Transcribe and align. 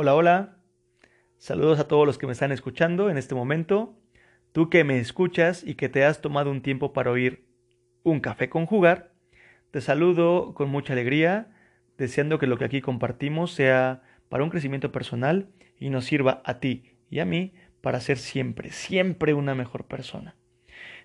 Hola, 0.00 0.14
hola. 0.14 0.56
Saludos 1.38 1.80
a 1.80 1.88
todos 1.88 2.06
los 2.06 2.18
que 2.18 2.26
me 2.26 2.32
están 2.32 2.52
escuchando 2.52 3.10
en 3.10 3.18
este 3.18 3.34
momento. 3.34 3.98
Tú 4.52 4.70
que 4.70 4.84
me 4.84 4.98
escuchas 4.98 5.64
y 5.64 5.74
que 5.74 5.88
te 5.88 6.04
has 6.04 6.20
tomado 6.20 6.50
un 6.50 6.62
tiempo 6.62 6.92
para 6.92 7.10
oír 7.10 7.48
un 8.04 8.20
café 8.20 8.48
con 8.48 8.64
jugar, 8.64 9.12
te 9.70 9.80
saludo 9.80 10.54
con 10.54 10.70
mucha 10.70 10.92
alegría, 10.92 11.54
deseando 11.98 12.38
que 12.38 12.46
lo 12.46 12.58
que 12.58 12.64
aquí 12.64 12.80
compartimos 12.80 13.52
sea 13.52 14.02
para 14.28 14.44
un 14.44 14.50
crecimiento 14.50 14.92
personal 14.92 15.48
y 15.78 15.90
nos 15.90 16.04
sirva 16.04 16.42
a 16.44 16.60
ti 16.60 16.96
y 17.10 17.18
a 17.18 17.24
mí 17.24 17.52
para 17.80 18.00
ser 18.00 18.18
siempre, 18.18 18.70
siempre 18.70 19.34
una 19.34 19.54
mejor 19.54 19.84
persona. 19.84 20.37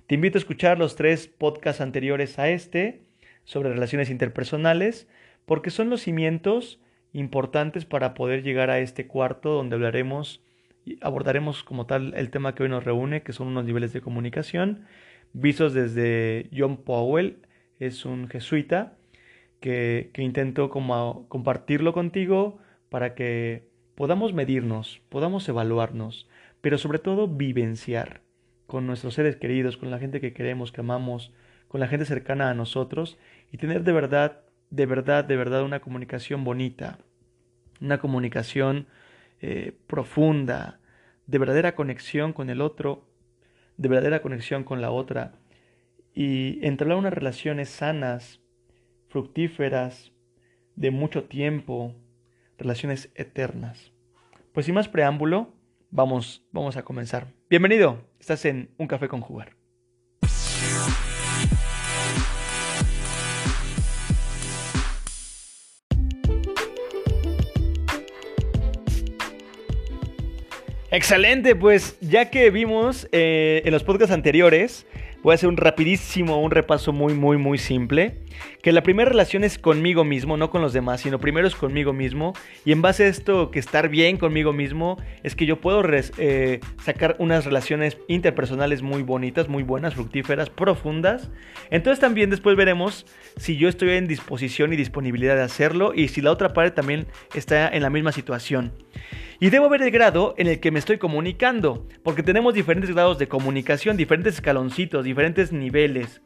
Te 0.07 0.15
invito 0.15 0.37
a 0.37 0.39
escuchar 0.39 0.79
los 0.79 0.97
tres 0.97 1.27
podcasts 1.27 1.79
anteriores 1.79 2.37
a 2.37 2.49
este 2.49 3.03
sobre 3.45 3.69
relaciones 3.69 4.09
interpersonales 4.09 5.07
porque 5.45 5.69
son 5.69 5.89
los 5.89 6.01
cimientos 6.01 6.81
importantes 7.13 7.85
para 7.85 8.13
poder 8.13 8.43
llegar 8.43 8.69
a 8.69 8.79
este 8.79 9.07
cuarto 9.07 9.51
donde 9.53 9.75
hablaremos 9.75 10.43
y 10.85 10.97
abordaremos 11.01 11.63
como 11.63 11.85
tal 11.85 12.13
el 12.17 12.31
tema 12.31 12.53
que 12.53 12.63
hoy 12.63 12.69
nos 12.69 12.83
reúne, 12.83 13.23
que 13.23 13.31
son 13.31 13.47
unos 13.47 13.63
niveles 13.63 13.93
de 13.93 14.01
comunicación, 14.01 14.85
vistos 15.31 15.73
desde 15.73 16.49
John 16.53 16.75
Powell, 16.75 17.37
es 17.79 18.03
un 18.03 18.27
jesuita 18.27 18.97
que, 19.61 20.09
que 20.11 20.21
intento 20.21 20.69
compartirlo 20.69 21.93
contigo 21.93 22.57
para 22.89 23.15
que 23.15 23.69
podamos 23.95 24.33
medirnos, 24.33 25.01
podamos 25.07 25.47
evaluarnos, 25.47 26.27
pero 26.59 26.77
sobre 26.77 26.99
todo 26.99 27.29
vivenciar 27.29 28.22
con 28.67 28.87
nuestros 28.87 29.13
seres 29.13 29.35
queridos, 29.35 29.77
con 29.77 29.91
la 29.91 29.99
gente 29.99 30.21
que 30.21 30.33
queremos, 30.33 30.71
que 30.71 30.81
amamos, 30.81 31.33
con 31.67 31.79
la 31.79 31.87
gente 31.87 32.05
cercana 32.05 32.49
a 32.49 32.53
nosotros 32.53 33.17
y 33.51 33.57
tener 33.57 33.83
de 33.83 33.91
verdad 33.91 34.43
de 34.73 34.87
verdad, 34.87 35.23
de 35.23 35.37
verdad 35.37 35.61
una 35.61 35.81
comunicación 35.81 36.43
bonita, 36.43 36.97
una 37.79 37.99
comunicación 37.99 38.87
eh, 39.39 39.77
profunda, 39.85 40.79
de 41.27 41.37
verdadera 41.37 41.75
conexión 41.75 42.33
con 42.33 42.49
el 42.49 42.59
otro, 42.59 43.07
de 43.77 43.87
verdadera 43.87 44.23
conexión 44.23 44.63
con 44.63 44.81
la 44.81 44.89
otra, 44.89 45.35
y 46.11 46.57
entablar 46.65 46.97
unas 46.97 47.13
relaciones 47.13 47.69
sanas, 47.69 48.41
fructíferas, 49.09 50.11
de 50.75 50.89
mucho 50.89 51.25
tiempo, 51.25 51.93
relaciones 52.57 53.11
eternas. 53.13 53.91
Pues 54.53 54.65
sin 54.65 54.73
más 54.73 54.89
preámbulo, 54.89 55.53
vamos, 55.91 56.47
vamos 56.51 56.77
a 56.77 56.83
comenzar. 56.83 57.27
Bienvenido, 57.47 58.01
estás 58.23 58.45
en 58.45 58.69
Un 58.77 58.87
Café 58.87 59.09
con 59.09 59.19
Jugar. 59.19 59.51
Excelente, 70.89 71.55
pues 71.55 71.97
ya 71.99 72.29
que 72.29 72.49
vimos 72.49 73.09
eh, 73.11 73.61
en 73.65 73.73
los 73.73 73.83
podcasts 73.83 74.13
anteriores, 74.13 74.85
voy 75.23 75.31
a 75.31 75.35
hacer 75.35 75.47
un 75.47 75.57
rapidísimo, 75.57 76.39
un 76.41 76.51
repaso 76.51 76.91
muy, 76.91 77.13
muy, 77.13 77.37
muy 77.37 77.57
simple. 77.57 78.19
Que 78.61 78.73
la 78.73 78.83
primera 78.83 79.09
relación 79.09 79.43
es 79.43 79.57
conmigo 79.57 80.03
mismo, 80.03 80.35
no 80.35 80.49
con 80.49 80.61
los 80.61 80.73
demás, 80.73 81.01
sino 81.01 81.19
primero 81.19 81.47
es 81.47 81.55
conmigo 81.55 81.93
mismo. 81.93 82.33
Y 82.65 82.73
en 82.73 82.81
base 82.81 83.05
a 83.05 83.07
esto, 83.07 83.49
que 83.49 83.59
estar 83.59 83.87
bien 83.87 84.17
conmigo 84.17 84.51
mismo, 84.51 84.97
es 85.23 85.35
que 85.35 85.45
yo 85.45 85.61
puedo 85.61 85.81
eh, 86.17 86.59
sacar 86.83 87.15
unas 87.19 87.45
relaciones 87.45 87.97
interpersonales 88.07 88.81
muy 88.81 89.01
bonitas, 89.01 89.47
muy 89.47 89.63
buenas, 89.63 89.93
fructíferas, 89.93 90.49
profundas. 90.49 91.31
Entonces 91.71 92.01
también 92.01 92.29
después 92.29 92.57
veremos 92.57 93.05
si 93.37 93.57
yo 93.57 93.69
estoy 93.69 93.91
en 93.91 94.07
disposición 94.07 94.73
y 94.73 94.75
disponibilidad 94.75 95.35
de 95.35 95.43
hacerlo 95.43 95.93
y 95.95 96.09
si 96.09 96.21
la 96.21 96.31
otra 96.31 96.53
parte 96.53 96.71
también 96.71 97.07
está 97.33 97.69
en 97.69 97.81
la 97.81 97.89
misma 97.89 98.11
situación. 98.11 98.73
Y 99.39 99.49
debo 99.49 99.67
ver 99.67 99.81
el 99.81 99.91
grado 99.91 100.35
en 100.37 100.47
el 100.47 100.61
que 100.61 100.71
me 100.71 100.79
estoy 100.79 100.97
comunicando, 100.97 101.85
porque 102.01 102.23
tenemos 102.23 102.53
diferentes 102.53 102.91
grados 102.91 103.17
de 103.17 103.27
comunicación, 103.27 103.97
diferentes 103.97 104.35
escaloncitos, 104.35 105.03
diferentes 105.13 105.51
niveles, 105.51 106.21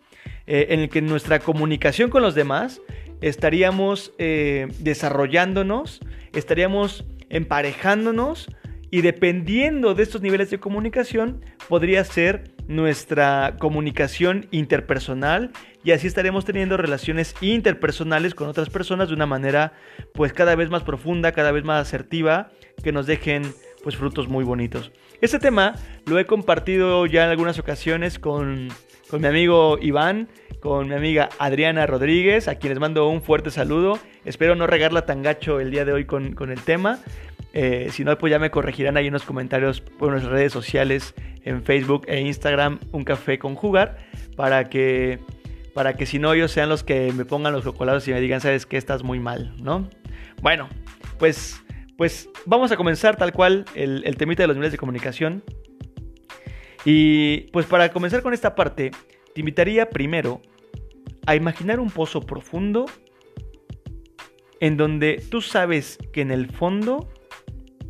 eh, 0.46 0.68
en 0.70 0.80
el 0.80 0.90
que 0.90 1.02
nuestra 1.02 1.40
comunicación 1.40 2.10
con 2.10 2.22
los 2.22 2.36
demás 2.36 2.82
estaríamos 3.22 4.14
eh, 4.18 4.68
desarrollándonos, 4.80 6.00
estaríamos 6.34 7.06
emparejándonos 7.30 8.48
y 8.90 9.02
dependiendo 9.02 9.94
de 9.94 10.04
estos 10.04 10.22
niveles 10.22 10.50
de 10.50 10.60
comunicación 10.60 11.44
podría 11.68 12.02
ser 12.06 12.56
nuestra 12.68 13.56
comunicación 13.60 14.48
interpersonal 14.52 15.52
y 15.84 15.92
así 15.92 16.08
estaremos 16.08 16.46
teniendo 16.46 16.78
relaciones 16.78 17.36
interpersonales 17.42 18.34
con 18.34 18.48
otras 18.48 18.70
personas 18.70 19.10
de 19.10 19.16
una 19.16 19.26
manera 19.26 19.74
pues 20.14 20.32
cada 20.32 20.56
vez 20.56 20.70
más 20.70 20.84
profunda, 20.84 21.34
cada 21.34 21.52
vez 21.52 21.66
más 21.66 21.86
asertiva, 21.86 22.52
que 22.84 22.94
nos 22.94 23.06
dejen 23.06 23.44
pues 23.84 23.98
frutos 23.98 24.30
muy 24.30 24.46
bonitos. 24.46 24.92
Este 25.20 25.40
tema 25.40 25.74
lo 26.06 26.20
he 26.20 26.26
compartido 26.26 27.06
ya 27.08 27.24
en 27.24 27.32
algunas 27.32 27.58
ocasiones 27.58 28.20
con, 28.20 28.70
con 29.10 29.22
mi 29.22 29.28
amigo 29.28 29.80
Iván, 29.82 30.28
con 30.60 30.90
mi 30.90 30.94
amiga 30.94 31.30
Adriana 31.40 31.88
Rodríguez, 31.88 32.48
a 32.48 32.56
quienes 32.56 32.80
mando 32.80 33.10
un 33.10 33.24
fuerte 33.24 33.50
saludo. 33.50 33.98
Espero 34.26 34.56
no 34.56 34.68
regarla 34.68 35.06
tan 35.08 35.24
gacho 35.24 35.60
el 35.60 35.72
día 35.72 35.86
de 35.86 35.94
hoy 35.94 36.06
con, 36.06 36.34
con 36.34 36.52
el 36.52 36.62
tema. 36.62 37.00
Eh, 37.54 37.88
si 37.92 38.04
no, 38.04 38.16
pues 38.20 38.30
ya 38.30 38.38
me 38.38 38.52
corregirán 38.52 38.98
ahí 38.98 39.08
en 39.08 39.14
los 39.14 39.24
comentarios 39.24 39.82
por 39.82 40.12
nuestras 40.12 40.32
redes 40.32 40.54
sociales 40.54 41.16
en 41.44 41.64
Facebook 41.64 42.04
e 42.08 42.20
Instagram, 42.22 42.80
Un 42.92 43.04
Café 43.04 43.40
con 43.40 43.56
Jugar, 43.56 43.98
para 44.36 44.70
que, 44.70 45.18
para 45.74 45.96
que 45.96 46.06
si 46.06 46.20
no 46.20 46.34
ellos 46.34 46.52
sean 46.52 46.70
los 46.70 46.84
que 46.84 47.12
me 47.14 47.26
pongan 47.26 47.54
los 47.54 47.64
chocolates 47.64 48.08
y 48.08 48.12
me 48.12 48.22
digan, 48.22 48.42
sabes 48.42 48.68
que 48.68 48.78
estás 48.78 49.02
muy 49.02 49.20
mal, 49.20 49.56
¿no? 49.64 49.90
Bueno, 50.42 50.70
pues, 51.18 51.64
pues 51.98 52.30
vamos 52.46 52.72
a 52.72 52.78
comenzar 52.78 53.18
tal 53.18 53.34
cual 53.34 53.66
el, 53.76 54.04
el 54.06 54.18
temita 54.18 54.44
de 54.44 54.48
los 54.48 54.56
niveles 54.56 54.72
de 54.72 54.78
comunicación. 54.78 55.44
Y 56.86 57.50
pues 57.52 57.66
para 57.66 57.92
comenzar 57.92 58.22
con 58.22 58.34
esta 58.34 58.56
parte, 58.56 58.92
te 59.34 59.42
invitaría 59.42 59.90
primero 59.90 60.42
a 61.26 61.36
imaginar 61.36 61.80
un 61.80 61.90
pozo 61.90 62.22
profundo 62.22 62.86
en 64.60 64.78
donde 64.78 65.24
tú 65.30 65.42
sabes 65.42 65.98
que 66.14 66.22
en 66.22 66.32
el 66.32 66.50
fondo 66.50 67.10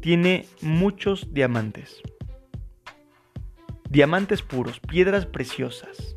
tiene 0.02 0.46
muchos 0.62 1.34
diamantes. 1.34 2.02
Diamantes 3.90 4.42
puros, 4.42 4.80
piedras 4.80 5.26
preciosas. 5.26 6.16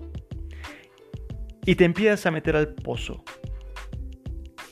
Y 1.66 1.74
te 1.74 1.84
empiezas 1.84 2.24
a 2.26 2.30
meter 2.30 2.56
al 2.56 2.74
pozo 2.74 3.24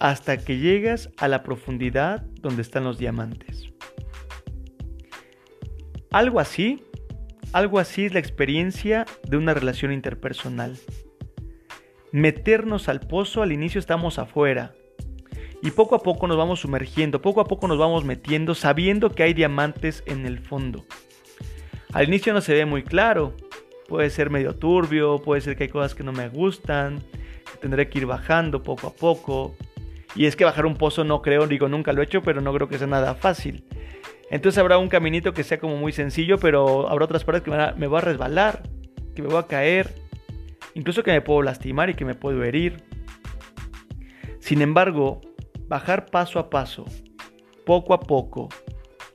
hasta 0.01 0.39
que 0.39 0.59
llegas 0.59 1.11
a 1.17 1.29
la 1.29 1.43
profundidad 1.43 2.23
donde 2.41 2.63
están 2.63 2.85
los 2.85 2.99
diamantes. 2.99 3.69
Algo 6.11 6.41
así, 6.41 6.83
algo 7.53 7.79
así 7.79 8.07
es 8.07 8.15
la 8.15 8.21
experiencia 8.21 9.07
de 9.29 9.37
una 9.37 9.55
relación 9.55 9.93
interpersonal. 9.93 10.79
Meternos 12.13 12.89
al 12.89 13.01
pozo, 13.01 13.43
al 13.43 13.53
inicio 13.53 13.79
estamos 13.79 14.19
afuera, 14.19 14.73
y 15.63 15.71
poco 15.73 15.95
a 15.97 16.03
poco 16.03 16.27
nos 16.27 16.37
vamos 16.37 16.61
sumergiendo, 16.61 17.21
poco 17.21 17.41
a 17.41 17.45
poco 17.45 17.67
nos 17.67 17.79
vamos 17.79 18.05
metiendo 18.05 18.55
sabiendo 18.55 19.11
que 19.11 19.25
hay 19.25 19.35
diamantes 19.35 20.03
en 20.07 20.25
el 20.25 20.39
fondo. 20.39 20.85
Al 21.93 22.07
inicio 22.07 22.33
no 22.33 22.41
se 22.41 22.55
ve 22.55 22.65
muy 22.65 22.85
claro, 22.85 23.35
puede 23.89 24.11
ser 24.11 24.31
medio 24.31 24.55
turbio, 24.55 25.21
puede 25.21 25.41
ser 25.41 25.57
que 25.57 25.65
hay 25.65 25.69
cosas 25.69 25.95
que 25.95 26.05
no 26.05 26.13
me 26.13 26.29
gustan, 26.29 27.03
tendré 27.61 27.89
que 27.89 27.99
ir 27.99 28.07
bajando 28.07 28.63
poco 28.63 28.89
a 28.89 28.93
poco. 28.93 29.57
Y 30.15 30.27
es 30.27 30.37
que 30.37 30.45
bajar 30.45 30.67
un 30.67 30.75
pozo 30.75 31.05
no 31.05 31.23
creo, 31.23 31.47
digo 31.47 31.69
nunca 31.69 31.93
lo 31.93 32.01
he 32.01 32.05
hecho, 32.05 32.23
pero 32.23 32.41
no 32.41 32.53
creo 32.53 32.69
que 32.69 32.79
sea 32.79 32.87
nada 32.87 33.15
fácil. 33.15 33.65
Entonces 34.31 34.59
habrá 34.59 34.79
un 34.79 34.89
caminito 34.89 35.33
que 35.33 35.45
sea 35.45 35.59
como 35.59 35.77
muy 35.77 35.93
sencillo, 35.93 36.39
pero 36.39 36.89
habrá 36.89 37.05
otras 37.05 37.25
partes 37.25 37.43
que 37.43 37.51
me 37.51 37.87
voy 37.87 37.99
a 37.99 38.03
resbalar, 38.03 38.63
que 39.15 39.23
me 39.23 39.29
voy 39.29 39.39
a 39.39 39.47
caer, 39.47 39.95
incluso 40.75 41.03
que 41.03 41.13
me 41.13 41.21
puedo 41.21 41.43
lastimar 41.43 41.91
y 41.91 41.95
que 41.95 42.05
me 42.05 42.15
puedo 42.15 42.45
herir. 42.45 42.83
Sin 44.41 44.63
embargo, 44.63 45.21
bajar 45.67 46.07
paso 46.07 46.39
a 46.39 46.51
paso, 46.51 46.85
poco 47.65 47.95
a 47.95 48.01
poco, 48.01 48.49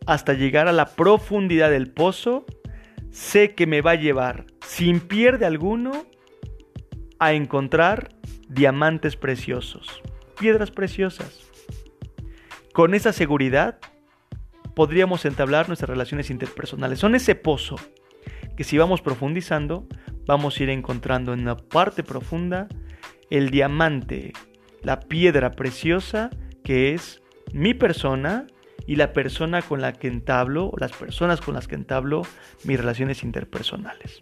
hasta 0.05 0.33
llegar 0.33 0.67
a 0.67 0.71
la 0.73 0.85
profundidad 0.85 1.69
del 1.69 1.91
pozo, 1.91 2.45
sé 3.11 3.53
que 3.55 3.67
me 3.67 3.81
va 3.81 3.91
a 3.91 3.95
llevar, 3.95 4.45
sin 4.65 4.99
pierde 4.99 5.45
alguno, 5.45 6.05
a 7.19 7.33
encontrar 7.33 8.09
diamantes 8.49 9.15
preciosos, 9.15 10.01
piedras 10.39 10.71
preciosas. 10.71 11.41
Con 12.73 12.93
esa 12.93 13.13
seguridad 13.13 13.79
podríamos 14.75 15.25
entablar 15.25 15.67
nuestras 15.67 15.89
relaciones 15.89 16.29
interpersonales. 16.29 16.99
Son 16.99 17.15
ese 17.15 17.35
pozo 17.35 17.75
que 18.57 18.63
si 18.63 18.77
vamos 18.77 19.01
profundizando, 19.01 19.87
vamos 20.25 20.59
a 20.59 20.63
ir 20.63 20.69
encontrando 20.69 21.33
en 21.33 21.45
la 21.45 21.57
parte 21.57 22.03
profunda 22.03 22.67
el 23.29 23.49
diamante, 23.49 24.33
la 24.81 24.99
piedra 24.99 25.51
preciosa 25.51 26.29
que 26.63 26.93
es 26.93 27.21
mi 27.51 27.73
persona 27.73 28.47
y 28.85 28.95
la 28.95 29.13
persona 29.13 29.61
con 29.61 29.81
la 29.81 29.93
que 29.93 30.07
entablo, 30.07 30.67
o 30.67 30.77
las 30.77 30.91
personas 30.91 31.41
con 31.41 31.53
las 31.53 31.67
que 31.67 31.75
entablo 31.75 32.23
mis 32.63 32.77
relaciones 32.77 33.23
interpersonales. 33.23 34.19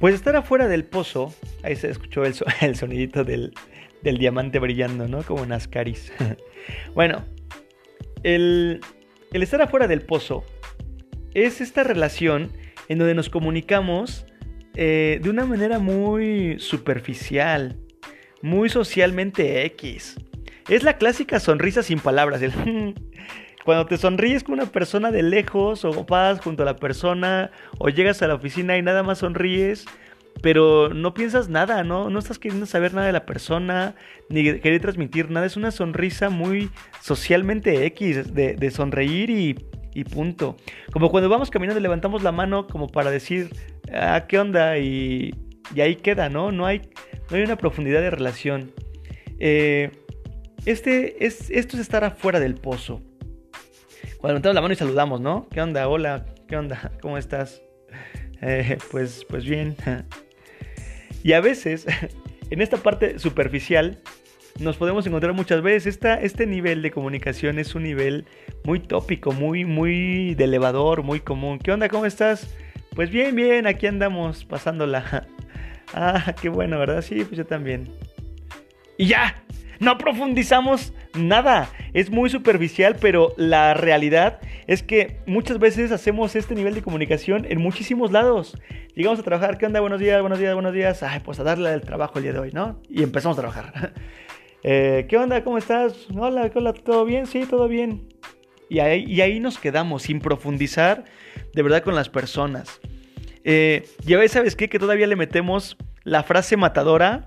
Pues 0.00 0.14
estar 0.14 0.36
afuera 0.36 0.68
del 0.68 0.84
pozo, 0.84 1.34
ahí 1.62 1.74
se 1.76 1.90
escuchó 1.90 2.24
el, 2.24 2.34
el 2.60 2.76
sonidito 2.76 3.24
del, 3.24 3.52
del, 4.02 4.18
diamante 4.18 4.58
brillando, 4.58 5.08
¿no? 5.08 5.22
Como 5.22 5.44
en 5.44 5.52
Ascaris. 5.52 6.12
bueno, 6.94 7.24
el, 8.22 8.80
el 9.32 9.42
estar 9.42 9.60
afuera 9.60 9.88
del 9.88 10.02
pozo 10.02 10.44
es 11.34 11.60
esta 11.60 11.84
relación 11.84 12.52
en 12.88 12.98
donde 12.98 13.14
nos 13.14 13.28
comunicamos 13.28 14.26
eh, 14.74 15.18
de 15.22 15.30
una 15.30 15.44
manera 15.44 15.78
muy 15.78 16.58
superficial, 16.58 17.76
muy 18.42 18.68
socialmente 18.68 19.64
X. 19.66 20.16
Es 20.68 20.82
la 20.84 20.98
clásica 20.98 21.40
sonrisa 21.40 21.82
sin 21.82 21.98
palabras. 21.98 22.40
cuando 23.68 23.84
te 23.84 23.98
sonríes 23.98 24.44
con 24.44 24.54
una 24.54 24.64
persona 24.64 25.10
de 25.10 25.22
lejos 25.22 25.84
o 25.84 26.06
vas 26.06 26.40
junto 26.40 26.62
a 26.62 26.64
la 26.64 26.76
persona 26.76 27.50
o 27.76 27.90
llegas 27.90 28.22
a 28.22 28.26
la 28.26 28.36
oficina 28.36 28.78
y 28.78 28.82
nada 28.82 29.02
más 29.02 29.18
sonríes, 29.18 29.84
pero 30.40 30.88
no 30.94 31.12
piensas 31.12 31.50
nada, 31.50 31.84
¿no? 31.84 32.08
No 32.08 32.18
estás 32.18 32.38
queriendo 32.38 32.64
saber 32.64 32.94
nada 32.94 33.08
de 33.08 33.12
la 33.12 33.26
persona, 33.26 33.94
ni 34.30 34.58
querer 34.60 34.80
transmitir 34.80 35.30
nada. 35.30 35.44
Es 35.44 35.58
una 35.58 35.70
sonrisa 35.70 36.30
muy 36.30 36.70
socialmente 37.02 37.84
X, 37.84 38.32
de, 38.32 38.70
sonreír 38.70 39.28
y, 39.28 40.04
punto. 40.04 40.56
Como 40.90 41.10
cuando 41.10 41.28
vamos 41.28 41.50
caminando 41.50 41.78
y 41.78 41.82
levantamos 41.82 42.22
la 42.22 42.32
mano 42.32 42.68
como 42.68 42.86
para 42.86 43.10
decir, 43.10 43.50
ah, 43.92 44.24
¿qué 44.26 44.38
onda? 44.38 44.78
Y, 44.78 45.34
y 45.74 45.80
ahí 45.82 45.96
queda, 45.96 46.30
¿no? 46.30 46.52
No 46.52 46.64
hay, 46.64 46.88
no 47.28 47.36
hay 47.36 47.42
una 47.42 47.56
profundidad 47.56 48.00
de 48.00 48.08
relación. 48.08 48.72
Eh, 49.38 49.90
este 50.64 51.26
es, 51.26 51.50
esto 51.50 51.76
es 51.76 51.82
estar 51.82 52.02
afuera 52.04 52.40
del 52.40 52.54
pozo. 52.54 53.02
Cuando 54.18 54.32
levantamos 54.32 54.54
la 54.56 54.60
mano 54.62 54.74
y 54.74 54.76
saludamos, 54.76 55.20
¿no? 55.20 55.48
¿Qué 55.48 55.60
onda? 55.60 55.86
Hola, 55.86 56.26
¿qué 56.48 56.56
onda? 56.56 56.90
¿Cómo 57.00 57.18
estás? 57.18 57.62
Eh, 58.42 58.76
pues, 58.90 59.24
pues 59.28 59.44
bien. 59.44 59.76
Y 61.24 61.32
a 61.32 61.40
veces, 61.40 61.84
en 62.50 62.62
esta 62.62 62.76
parte 62.76 63.18
superficial, 63.18 63.98
nos 64.60 64.76
podemos 64.76 65.04
encontrar 65.06 65.34
muchas 65.34 65.62
veces. 65.62 65.94
Esta, 65.94 66.14
este 66.14 66.46
nivel 66.46 66.80
de 66.80 66.92
comunicación 66.92 67.58
es 67.58 67.74
un 67.74 67.82
nivel 67.82 68.24
muy 68.64 68.78
tópico, 68.78 69.32
muy, 69.32 69.64
muy 69.64 70.34
de 70.36 70.44
elevador, 70.44 71.02
muy 71.02 71.18
común. 71.18 71.58
¿Qué 71.58 71.72
onda? 71.72 71.88
¿Cómo 71.88 72.06
estás? 72.06 72.54
Pues 72.94 73.10
bien, 73.10 73.34
bien, 73.34 73.66
aquí 73.66 73.88
andamos 73.88 74.44
pasándola. 74.44 75.26
Ah, 75.92 76.34
qué 76.40 76.48
bueno, 76.48 76.78
¿verdad? 76.78 77.02
Sí, 77.02 77.24
pues 77.24 77.36
yo 77.36 77.46
también. 77.46 77.88
Y 78.96 79.06
ya, 79.06 79.42
no 79.80 79.98
profundizamos 79.98 80.92
nada. 81.14 81.70
Es 81.92 82.10
muy 82.10 82.30
superficial, 82.30 82.96
pero 83.00 83.32
la 83.36 83.74
realidad 83.74 84.40
es 84.66 84.82
que 84.82 85.18
muchas 85.26 85.58
veces 85.58 85.92
hacemos 85.92 86.36
este 86.36 86.54
nivel 86.54 86.74
de 86.74 86.82
comunicación 86.82 87.46
en 87.48 87.60
muchísimos 87.60 88.12
lados. 88.12 88.56
Llegamos 88.94 89.18
a 89.20 89.22
trabajar, 89.22 89.58
¿qué 89.58 89.66
onda? 89.66 89.80
Buenos 89.80 90.00
días, 90.00 90.20
buenos 90.20 90.38
días, 90.38 90.54
buenos 90.54 90.72
días. 90.72 91.02
Ay, 91.02 91.20
pues 91.24 91.38
a 91.38 91.44
darle 91.44 91.72
el 91.72 91.80
trabajo 91.82 92.18
el 92.18 92.24
día 92.24 92.32
de 92.32 92.38
hoy, 92.40 92.50
¿no? 92.52 92.80
Y 92.88 93.02
empezamos 93.02 93.38
a 93.38 93.42
trabajar. 93.42 93.92
Eh, 94.64 95.06
¿Qué 95.08 95.16
onda? 95.16 95.44
¿Cómo 95.44 95.56
estás? 95.56 96.08
Hola, 96.16 96.50
hola, 96.52 96.72
¿todo 96.72 97.04
bien? 97.04 97.26
Sí, 97.26 97.46
todo 97.48 97.68
bien. 97.68 98.08
Y 98.68 98.80
ahí, 98.80 99.04
y 99.04 99.20
ahí 99.20 99.38
nos 99.38 99.56
quedamos, 99.56 100.02
sin 100.02 100.18
profundizar 100.18 101.04
de 101.54 101.62
verdad 101.62 101.84
con 101.84 101.94
las 101.94 102.08
personas. 102.08 102.80
Eh, 103.44 103.88
y 104.04 104.14
a 104.14 104.18
veces, 104.18 104.32
¿sabes 104.32 104.56
qué? 104.56 104.68
Que 104.68 104.80
todavía 104.80 105.06
le 105.06 105.14
metemos 105.14 105.76
la 106.02 106.22
frase 106.24 106.56
matadora, 106.56 107.24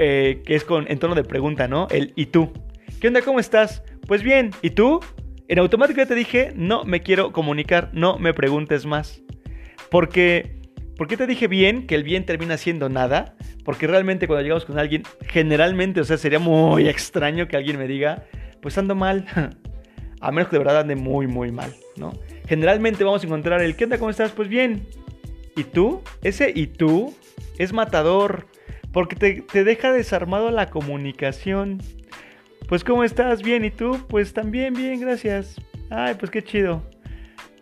eh, 0.00 0.42
que 0.44 0.54
es 0.54 0.64
con, 0.64 0.90
en 0.90 0.98
tono 0.98 1.14
de 1.14 1.24
pregunta, 1.24 1.68
¿no? 1.68 1.86
El 1.90 2.12
¿y 2.16 2.26
tú? 2.26 2.52
¿Qué 3.00 3.08
onda? 3.08 3.20
¿Cómo 3.22 3.38
estás? 3.38 3.82
Pues 4.06 4.22
bien, 4.22 4.50
¿y 4.62 4.70
tú? 4.70 5.00
En 5.46 5.58
automático 5.58 5.98
ya 5.98 6.06
te 6.06 6.14
dije, 6.14 6.52
no 6.56 6.84
me 6.84 7.02
quiero 7.02 7.32
comunicar, 7.32 7.90
no 7.92 8.18
me 8.18 8.32
preguntes 8.32 8.86
más. 8.86 9.22
Porque 9.90 10.60
¿Por 10.96 11.06
qué 11.06 11.16
te 11.16 11.26
dije 11.26 11.48
bien 11.48 11.86
que 11.86 11.94
el 11.94 12.02
bien 12.02 12.26
termina 12.26 12.58
siendo 12.58 12.90
nada? 12.90 13.34
Porque 13.64 13.86
realmente 13.86 14.26
cuando 14.26 14.42
llegamos 14.42 14.66
con 14.66 14.78
alguien, 14.78 15.02
generalmente, 15.26 16.02
o 16.02 16.04
sea, 16.04 16.18
sería 16.18 16.38
muy 16.38 16.88
extraño 16.88 17.48
que 17.48 17.56
alguien 17.56 17.78
me 17.78 17.88
diga, 17.88 18.24
pues 18.60 18.76
ando 18.76 18.94
mal. 18.94 19.24
A 20.20 20.30
menos 20.30 20.48
que 20.48 20.56
de 20.56 20.58
verdad 20.58 20.80
ande 20.80 20.96
muy, 20.96 21.26
muy 21.26 21.52
mal, 21.52 21.74
¿no? 21.96 22.12
Generalmente 22.46 23.02
vamos 23.02 23.22
a 23.22 23.26
encontrar 23.26 23.62
el, 23.62 23.76
¿qué 23.76 23.84
onda? 23.84 23.96
¿Cómo 23.96 24.10
estás? 24.10 24.32
Pues 24.32 24.50
bien. 24.50 24.86
¿Y 25.56 25.64
tú? 25.64 26.02
Ese 26.22 26.52
¿y 26.54 26.66
tú? 26.66 27.14
es 27.56 27.72
matador. 27.72 28.46
Porque 28.92 29.16
te, 29.16 29.42
te 29.42 29.64
deja 29.64 29.92
desarmado 29.92 30.50
la 30.50 30.70
comunicación. 30.70 31.80
Pues 32.68 32.84
¿cómo 32.84 33.04
estás? 33.04 33.42
Bien. 33.42 33.64
¿Y 33.64 33.70
tú? 33.70 34.06
Pues 34.08 34.32
también 34.32 34.74
bien, 34.74 35.00
gracias. 35.00 35.60
Ay, 35.90 36.14
pues 36.18 36.30
qué 36.30 36.42
chido. 36.42 36.82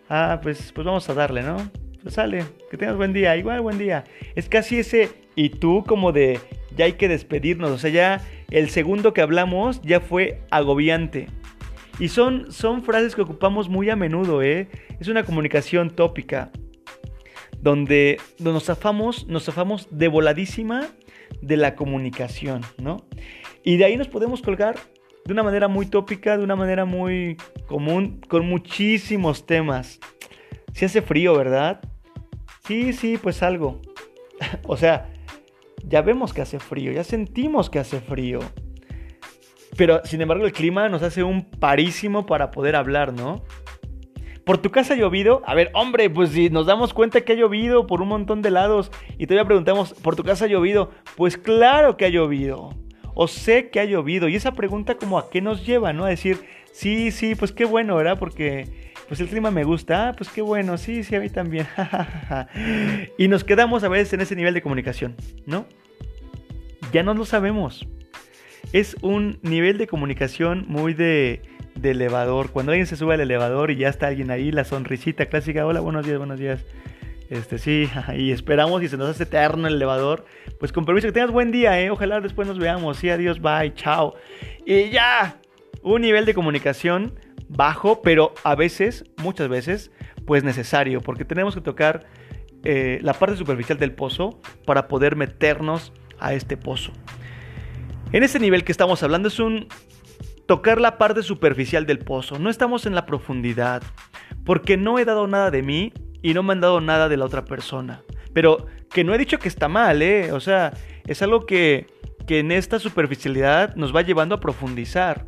Ah, 0.09 0.39
pues, 0.41 0.71
pues 0.71 0.85
vamos 0.85 1.07
a 1.09 1.13
darle, 1.13 1.43
¿no? 1.43 1.57
Pues 2.01 2.15
sale, 2.15 2.45
que 2.71 2.77
tengas 2.77 2.95
buen 2.95 3.13
día, 3.13 3.35
igual 3.37 3.61
buen 3.61 3.77
día. 3.77 4.05
Es 4.35 4.49
casi 4.49 4.79
ese 4.79 5.09
y 5.35 5.49
tú 5.49 5.83
como 5.85 6.11
de 6.11 6.39
ya 6.75 6.85
hay 6.85 6.93
que 6.93 7.07
despedirnos, 7.07 7.71
o 7.71 7.77
sea, 7.77 7.89
ya 7.89 8.21
el 8.49 8.69
segundo 8.69 9.13
que 9.13 9.21
hablamos 9.21 9.81
ya 9.81 9.99
fue 9.99 10.41
agobiante. 10.49 11.27
Y 11.99 12.07
son, 12.07 12.51
son 12.51 12.83
frases 12.83 13.15
que 13.15 13.21
ocupamos 13.21 13.67
muy 13.67 13.89
a 13.89 13.95
menudo, 13.95 14.41
¿eh? 14.41 14.69
Es 14.99 15.09
una 15.09 15.23
comunicación 15.23 15.89
tópica, 15.89 16.51
donde, 17.61 18.19
nos 18.39 18.63
zafamos, 18.63 19.27
nos 19.27 19.43
zafamos 19.43 19.87
de 19.91 20.07
voladísima 20.07 20.87
de 21.41 21.57
la 21.57 21.75
comunicación, 21.75 22.61
¿no? 22.77 23.05
Y 23.63 23.77
de 23.77 23.85
ahí 23.85 23.97
nos 23.97 24.07
podemos 24.07 24.41
colgar 24.41 24.75
de 25.25 25.33
una 25.33 25.43
manera 25.43 25.67
muy 25.67 25.85
tópica, 25.85 26.37
de 26.37 26.43
una 26.43 26.55
manera 26.55 26.85
muy 26.85 27.37
común, 27.67 28.21
con 28.27 28.47
muchísimos 28.47 29.45
temas. 29.45 29.99
Si 30.73 30.85
hace 30.85 31.01
frío, 31.01 31.35
¿verdad? 31.35 31.81
Sí, 32.65 32.93
sí, 32.93 33.17
pues 33.21 33.43
algo. 33.43 33.81
o 34.67 34.77
sea, 34.77 35.11
ya 35.83 36.01
vemos 36.01 36.33
que 36.33 36.41
hace 36.41 36.59
frío, 36.59 36.91
ya 36.91 37.03
sentimos 37.03 37.69
que 37.69 37.79
hace 37.79 37.99
frío. 37.99 38.39
Pero 39.77 40.01
sin 40.03 40.21
embargo 40.21 40.45
el 40.45 40.51
clima 40.51 40.89
nos 40.89 41.03
hace 41.03 41.23
un 41.23 41.49
parísimo 41.49 42.25
para 42.25 42.51
poder 42.51 42.75
hablar, 42.75 43.13
¿no? 43.13 43.43
¿Por 44.49 44.57
tu 44.57 44.71
casa 44.71 44.95
ha 44.95 44.97
llovido? 44.97 45.43
A 45.45 45.53
ver, 45.53 45.69
hombre, 45.75 46.09
pues 46.09 46.31
si 46.31 46.49
nos 46.49 46.65
damos 46.65 46.91
cuenta 46.91 47.21
que 47.21 47.33
ha 47.33 47.35
llovido 47.35 47.85
por 47.85 48.01
un 48.01 48.07
montón 48.07 48.41
de 48.41 48.49
lados 48.49 48.91
y 49.19 49.27
todavía 49.27 49.45
preguntamos, 49.45 49.93
¿por 49.93 50.15
tu 50.15 50.23
casa 50.23 50.45
ha 50.45 50.47
llovido? 50.47 50.89
Pues 51.15 51.37
claro 51.37 51.97
que 51.97 52.05
ha 52.05 52.09
llovido. 52.09 52.73
O 53.13 53.27
sé 53.27 53.69
que 53.69 53.79
ha 53.79 53.85
llovido. 53.85 54.27
Y 54.27 54.35
esa 54.35 54.53
pregunta 54.53 54.95
como 54.95 55.19
a 55.19 55.29
qué 55.29 55.39
nos 55.39 55.67
lleva, 55.67 55.93
¿no? 55.93 56.05
A 56.05 56.09
decir, 56.09 56.39
sí, 56.71 57.11
sí, 57.11 57.35
pues 57.35 57.51
qué 57.51 57.63
bueno, 57.63 57.95
¿verdad? 57.95 58.17
Porque 58.17 58.91
pues 59.07 59.19
el 59.19 59.27
clima 59.27 59.51
me 59.51 59.65
gusta, 59.65 60.07
ah, 60.07 60.13
pues 60.17 60.31
qué 60.31 60.41
bueno, 60.41 60.79
sí, 60.79 61.03
sí, 61.03 61.15
a 61.15 61.19
mí 61.19 61.29
también. 61.29 61.67
y 63.19 63.27
nos 63.27 63.43
quedamos 63.43 63.83
a 63.83 63.87
veces 63.87 64.13
en 64.13 64.21
ese 64.21 64.35
nivel 64.35 64.55
de 64.55 64.63
comunicación, 64.63 65.15
¿no? 65.45 65.67
Ya 66.91 67.03
no 67.03 67.13
lo 67.13 67.25
sabemos. 67.25 67.87
Es 68.73 68.97
un 69.03 69.37
nivel 69.43 69.77
de 69.77 69.85
comunicación 69.85 70.65
muy 70.67 70.95
de, 70.95 71.43
de 71.81 71.91
elevador. 71.91 72.51
Cuando 72.51 72.71
alguien 72.71 72.87
se 72.87 72.95
sube 72.95 73.13
al 73.13 73.21
elevador 73.21 73.71
y 73.71 73.77
ya 73.77 73.89
está 73.89 74.07
alguien 74.07 74.31
ahí, 74.31 74.51
la 74.51 74.63
sonrisita 74.63 75.27
clásica, 75.27 75.65
hola, 75.65 75.79
buenos 75.79 76.05
días, 76.05 76.17
buenos 76.17 76.39
días. 76.39 76.63
Este, 77.29 77.57
sí, 77.57 77.89
y 78.15 78.31
esperamos 78.31 78.81
y 78.83 78.87
se 78.87 78.97
nos 78.97 79.09
hace 79.09 79.23
eterno 79.23 79.67
el 79.67 79.75
elevador. 79.75 80.25
Pues 80.59 80.71
con 80.71 80.85
permiso, 80.85 81.07
que 81.07 81.13
tengas 81.13 81.31
buen 81.31 81.51
día, 81.51 81.79
¿eh? 81.79 81.89
Ojalá 81.89 82.19
después 82.21 82.47
nos 82.47 82.59
veamos. 82.59 82.97
Sí, 82.97 83.09
adiós, 83.09 83.39
bye, 83.39 83.73
chao. 83.73 84.15
Y 84.65 84.89
ya, 84.89 85.39
un 85.81 86.01
nivel 86.01 86.25
de 86.25 86.33
comunicación 86.33 87.13
bajo, 87.47 88.01
pero 88.01 88.33
a 88.43 88.55
veces, 88.55 89.05
muchas 89.17 89.47
veces, 89.47 89.91
pues 90.25 90.43
necesario, 90.43 91.01
porque 91.01 91.25
tenemos 91.25 91.55
que 91.55 91.61
tocar 91.61 92.05
eh, 92.63 92.99
la 93.01 93.13
parte 93.13 93.37
superficial 93.37 93.77
del 93.77 93.93
pozo 93.93 94.39
para 94.65 94.87
poder 94.87 95.15
meternos 95.15 95.93
a 96.19 96.33
este 96.33 96.57
pozo. 96.57 96.91
En 98.11 98.23
este 98.23 98.39
nivel 98.39 98.63
que 98.63 98.71
estamos 98.71 99.01
hablando 99.03 99.27
es 99.27 99.39
un 99.39 99.67
tocar 100.49 100.81
la 100.81 100.97
parte 100.97 101.21
superficial 101.21 101.85
del 101.85 101.99
pozo, 101.99 102.39
no 102.39 102.49
estamos 102.49 102.87
en 102.87 102.95
la 102.95 103.05
profundidad, 103.05 103.83
porque 104.45 104.77
no 104.77 104.97
he 104.97 105.05
dado 105.05 105.27
nada 105.27 105.51
de 105.51 105.61
mí 105.61 105.93
y 106.23 106.33
no 106.33 106.41
me 106.41 106.53
han 106.53 106.59
dado 106.59 106.81
nada 106.81 107.07
de 107.07 107.17
la 107.17 107.25
otra 107.25 107.45
persona. 107.45 108.01
Pero 108.33 108.65
que 108.91 109.03
no 109.03 109.13
he 109.13 109.19
dicho 109.19 109.37
que 109.37 109.47
está 109.47 109.67
mal, 109.67 110.01
¿eh? 110.01 110.31
O 110.31 110.39
sea, 110.39 110.73
es 111.05 111.21
algo 111.21 111.45
que, 111.45 111.85
que 112.25 112.39
en 112.39 112.51
esta 112.51 112.79
superficialidad 112.79 113.75
nos 113.75 113.95
va 113.95 114.01
llevando 114.01 114.33
a 114.33 114.39
profundizar. 114.39 115.27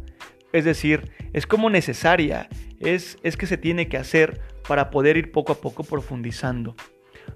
Es 0.53 0.65
decir, 0.65 1.11
es 1.33 1.45
como 1.45 1.69
necesaria, 1.69 2.49
es, 2.79 3.19
es 3.21 3.37
que 3.37 3.45
se 3.45 3.57
tiene 3.57 3.89
que 3.89 3.97
hacer 3.97 4.41
para 4.67 4.89
poder 4.89 5.17
ir 5.17 5.31
poco 5.31 5.51
a 5.51 5.61
poco 5.61 5.83
profundizando. 5.83 6.75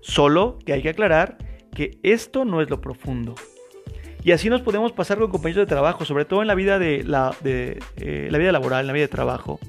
Solo 0.01 0.57
que 0.65 0.73
hay 0.73 0.81
que 0.81 0.89
aclarar 0.89 1.37
que 1.71 1.99
esto 2.01 2.45
no 2.45 2.63
es 2.63 2.69
lo 2.71 2.81
profundo. 2.81 3.35
Y 4.25 4.31
así 4.31 4.49
nos 4.49 4.61
podemos 4.61 4.91
pasar 4.91 5.19
con 5.19 5.29
compañeros 5.29 5.67
de 5.67 5.69
trabajo, 5.69 6.03
sobre 6.03 6.25
todo 6.25 6.41
en 6.41 6.47
la 6.47 6.55
vida, 6.55 6.79
de 6.79 7.03
la, 7.03 7.35
de, 7.41 7.79
eh, 7.97 8.27
la 8.31 8.39
vida 8.39 8.51
laboral, 8.51 8.81
en 8.81 8.87
la 8.87 8.93
vida 8.93 9.03
de 9.03 9.09
trabajo. 9.09 9.59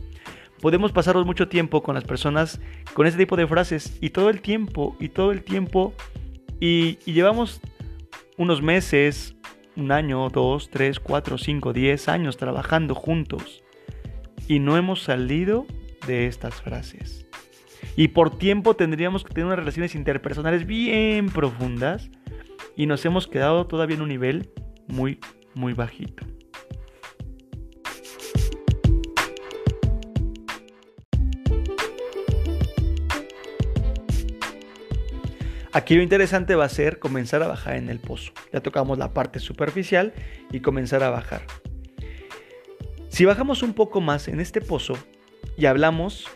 Podemos 0.63 0.93
pasarnos 0.93 1.27
mucho 1.27 1.47
tiempo 1.47 1.83
con 1.83 1.95
las 1.95 2.05
personas 2.05 2.59
con 2.95 3.07
ese 3.07 3.19
tipo 3.19 3.37
de 3.37 3.47
frases 3.47 3.99
y 4.01 4.11
todo 4.11 4.31
el 4.31 4.41
tiempo, 4.41 4.97
y 4.99 5.11
todo 5.11 5.31
el 5.31 5.45
tiempo, 5.45 5.93
y, 6.59 6.99
y 7.05 7.13
llevamos 7.13 7.61
unos 8.39 8.63
meses, 8.63 9.37
un 9.77 9.93
año, 9.93 10.31
dos, 10.31 10.71
tres, 10.71 11.01
cuatro, 11.01 11.37
cinco, 11.37 11.75
diez 11.75 12.09
años 12.09 12.39
trabajando 12.39 12.95
juntos 12.95 13.63
y 14.49 14.59
no 14.59 14.79
hemos 14.79 15.03
salido 15.03 15.67
de 16.07 16.29
estas 16.29 16.63
frases. 16.63 17.27
Y 17.95 18.09
por 18.09 18.39
tiempo 18.39 18.75
tendríamos 18.75 19.23
que 19.23 19.35
tener 19.35 19.49
unas 19.49 19.59
relaciones 19.59 19.95
interpersonales 19.95 20.67
bien 20.67 21.29
profundas. 21.29 22.11
Y 22.76 22.87
nos 22.87 23.04
hemos 23.06 23.26
quedado 23.26 23.66
todavía 23.66 23.97
en 23.97 24.02
un 24.02 24.09
nivel 24.09 24.50
muy, 24.87 25.18
muy 25.54 25.73
bajito. 25.73 26.26
Aquí 35.73 35.95
lo 35.95 36.02
interesante 36.02 36.54
va 36.54 36.64
a 36.64 36.71
ser 36.71 36.99
comenzar 36.99 37.42
a 37.42 37.49
bajar 37.49 37.76
en 37.76 37.90
el 37.90 37.99
pozo. 37.99 38.33
Ya 38.52 38.61
tocamos 38.61 38.97
la 38.97 39.12
parte 39.12 39.40
superficial 39.40 40.14
y 40.50 40.61
comenzar 40.61 41.02
a 41.02 41.11
bajar. 41.11 41.42
Si 43.09 43.25
bajamos 43.25 43.62
un 43.62 43.75
poco 43.75 44.00
más 44.00 44.28
en 44.28 44.40
este 44.40 44.61
pozo 44.61 44.95
y 45.56 45.66
hablamos 45.66 46.26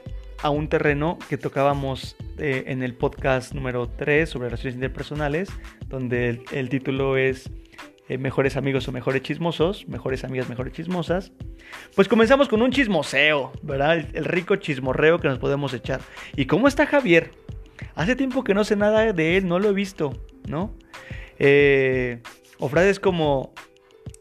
a 0.43 0.51
un 0.51 0.69
terreno 0.69 1.19
que 1.29 1.37
tocábamos 1.37 2.17
eh, 2.39 2.65
en 2.67 2.83
el 2.83 2.95
podcast 2.95 3.55
número 3.55 3.89
3 3.89 4.29
sobre 4.29 4.49
relaciones 4.49 4.75
interpersonales, 4.75 5.51
donde 5.91 6.43
el, 6.53 6.69
título 6.69 7.17
es 7.17 7.51
eh, 8.09 8.17
Mejores 8.17 8.57
amigos 8.57 8.89
o 8.89 8.93
mejores 8.93 9.23
chismosos, 9.23 9.87
mejores 9.89 10.25
amigas, 10.25 10.49
mejores 10.49 10.73
chismosas, 10.73 11.33
pues 11.95 12.09
comenzamos 12.09 12.49
con 12.49 12.63
un 12.63 12.71
chismoseo, 12.71 13.53
¿verdad? 13.63 13.99
El, 13.99 14.25
rico 14.25 14.57
chismorreo 14.57 15.19
que 15.19 15.29
nos 15.29 15.39
podemos 15.39 15.75
echar. 15.75 16.01
¿Y 16.37 16.47
cómo 16.47 16.69
está 16.69 16.87
Javier? 16.87 17.33
Hace 17.95 18.17
tiempo 18.17 18.45
que 18.45 18.55
no 18.55 18.65
sé 18.65 18.77
nada 18.77 19.13
de 19.13 19.37
él, 19.37 19.47
no 19.47 19.59
lo 19.59 19.69
he 19.69 19.73
visto, 19.73 20.13
¿no? 20.49 20.75
Eh, 21.39 22.21
frases 22.71 23.01
como, 23.01 23.53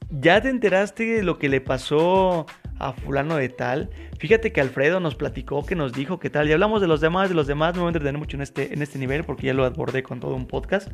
¿ya 0.09 0.41
te 0.41 0.49
enteraste 0.49 1.05
de 1.05 1.23
lo 1.23 1.38
que 1.38 1.49
le 1.49 1.61
pasó 1.61 2.47
a 2.79 2.93
fulano 2.93 3.35
de 3.35 3.49
tal? 3.49 3.89
Fíjate 4.17 4.51
que 4.51 4.61
Alfredo 4.61 4.99
nos 4.99 5.15
platicó, 5.15 5.65
que 5.65 5.75
nos 5.75 5.93
dijo 5.93 6.19
que 6.19 6.29
tal, 6.29 6.49
y 6.49 6.53
hablamos 6.53 6.81
de 6.81 6.88
los 6.88 7.01
demás, 7.01 7.29
de 7.29 7.35
los 7.35 7.47
demás, 7.47 7.73
no 7.73 7.79
me 7.79 7.81
voy 7.83 7.88
a 7.88 7.91
entretener 7.91 8.17
mucho 8.17 8.38
en 8.38 8.41
este, 8.41 8.73
en 8.73 8.81
este 8.81 8.99
nivel 8.99 9.23
porque 9.23 9.47
ya 9.47 9.53
lo 9.53 9.65
abordé 9.65 10.03
con 10.03 10.19
todo 10.19 10.35
un 10.35 10.47
podcast. 10.47 10.89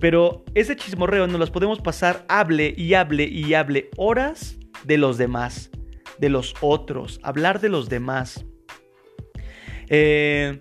Pero 0.00 0.44
ese 0.54 0.76
chismorreo 0.76 1.26
nos 1.26 1.40
los 1.40 1.50
podemos 1.50 1.80
pasar, 1.80 2.24
hable 2.28 2.74
y 2.76 2.94
hable 2.94 3.24
y 3.24 3.54
hable 3.54 3.90
horas 3.96 4.56
de 4.84 4.96
los 4.96 5.18
demás, 5.18 5.70
de 6.18 6.28
los 6.28 6.54
otros, 6.60 7.18
hablar 7.22 7.60
de 7.60 7.68
los 7.68 7.88
demás. 7.88 8.44
Eh, 9.88 10.60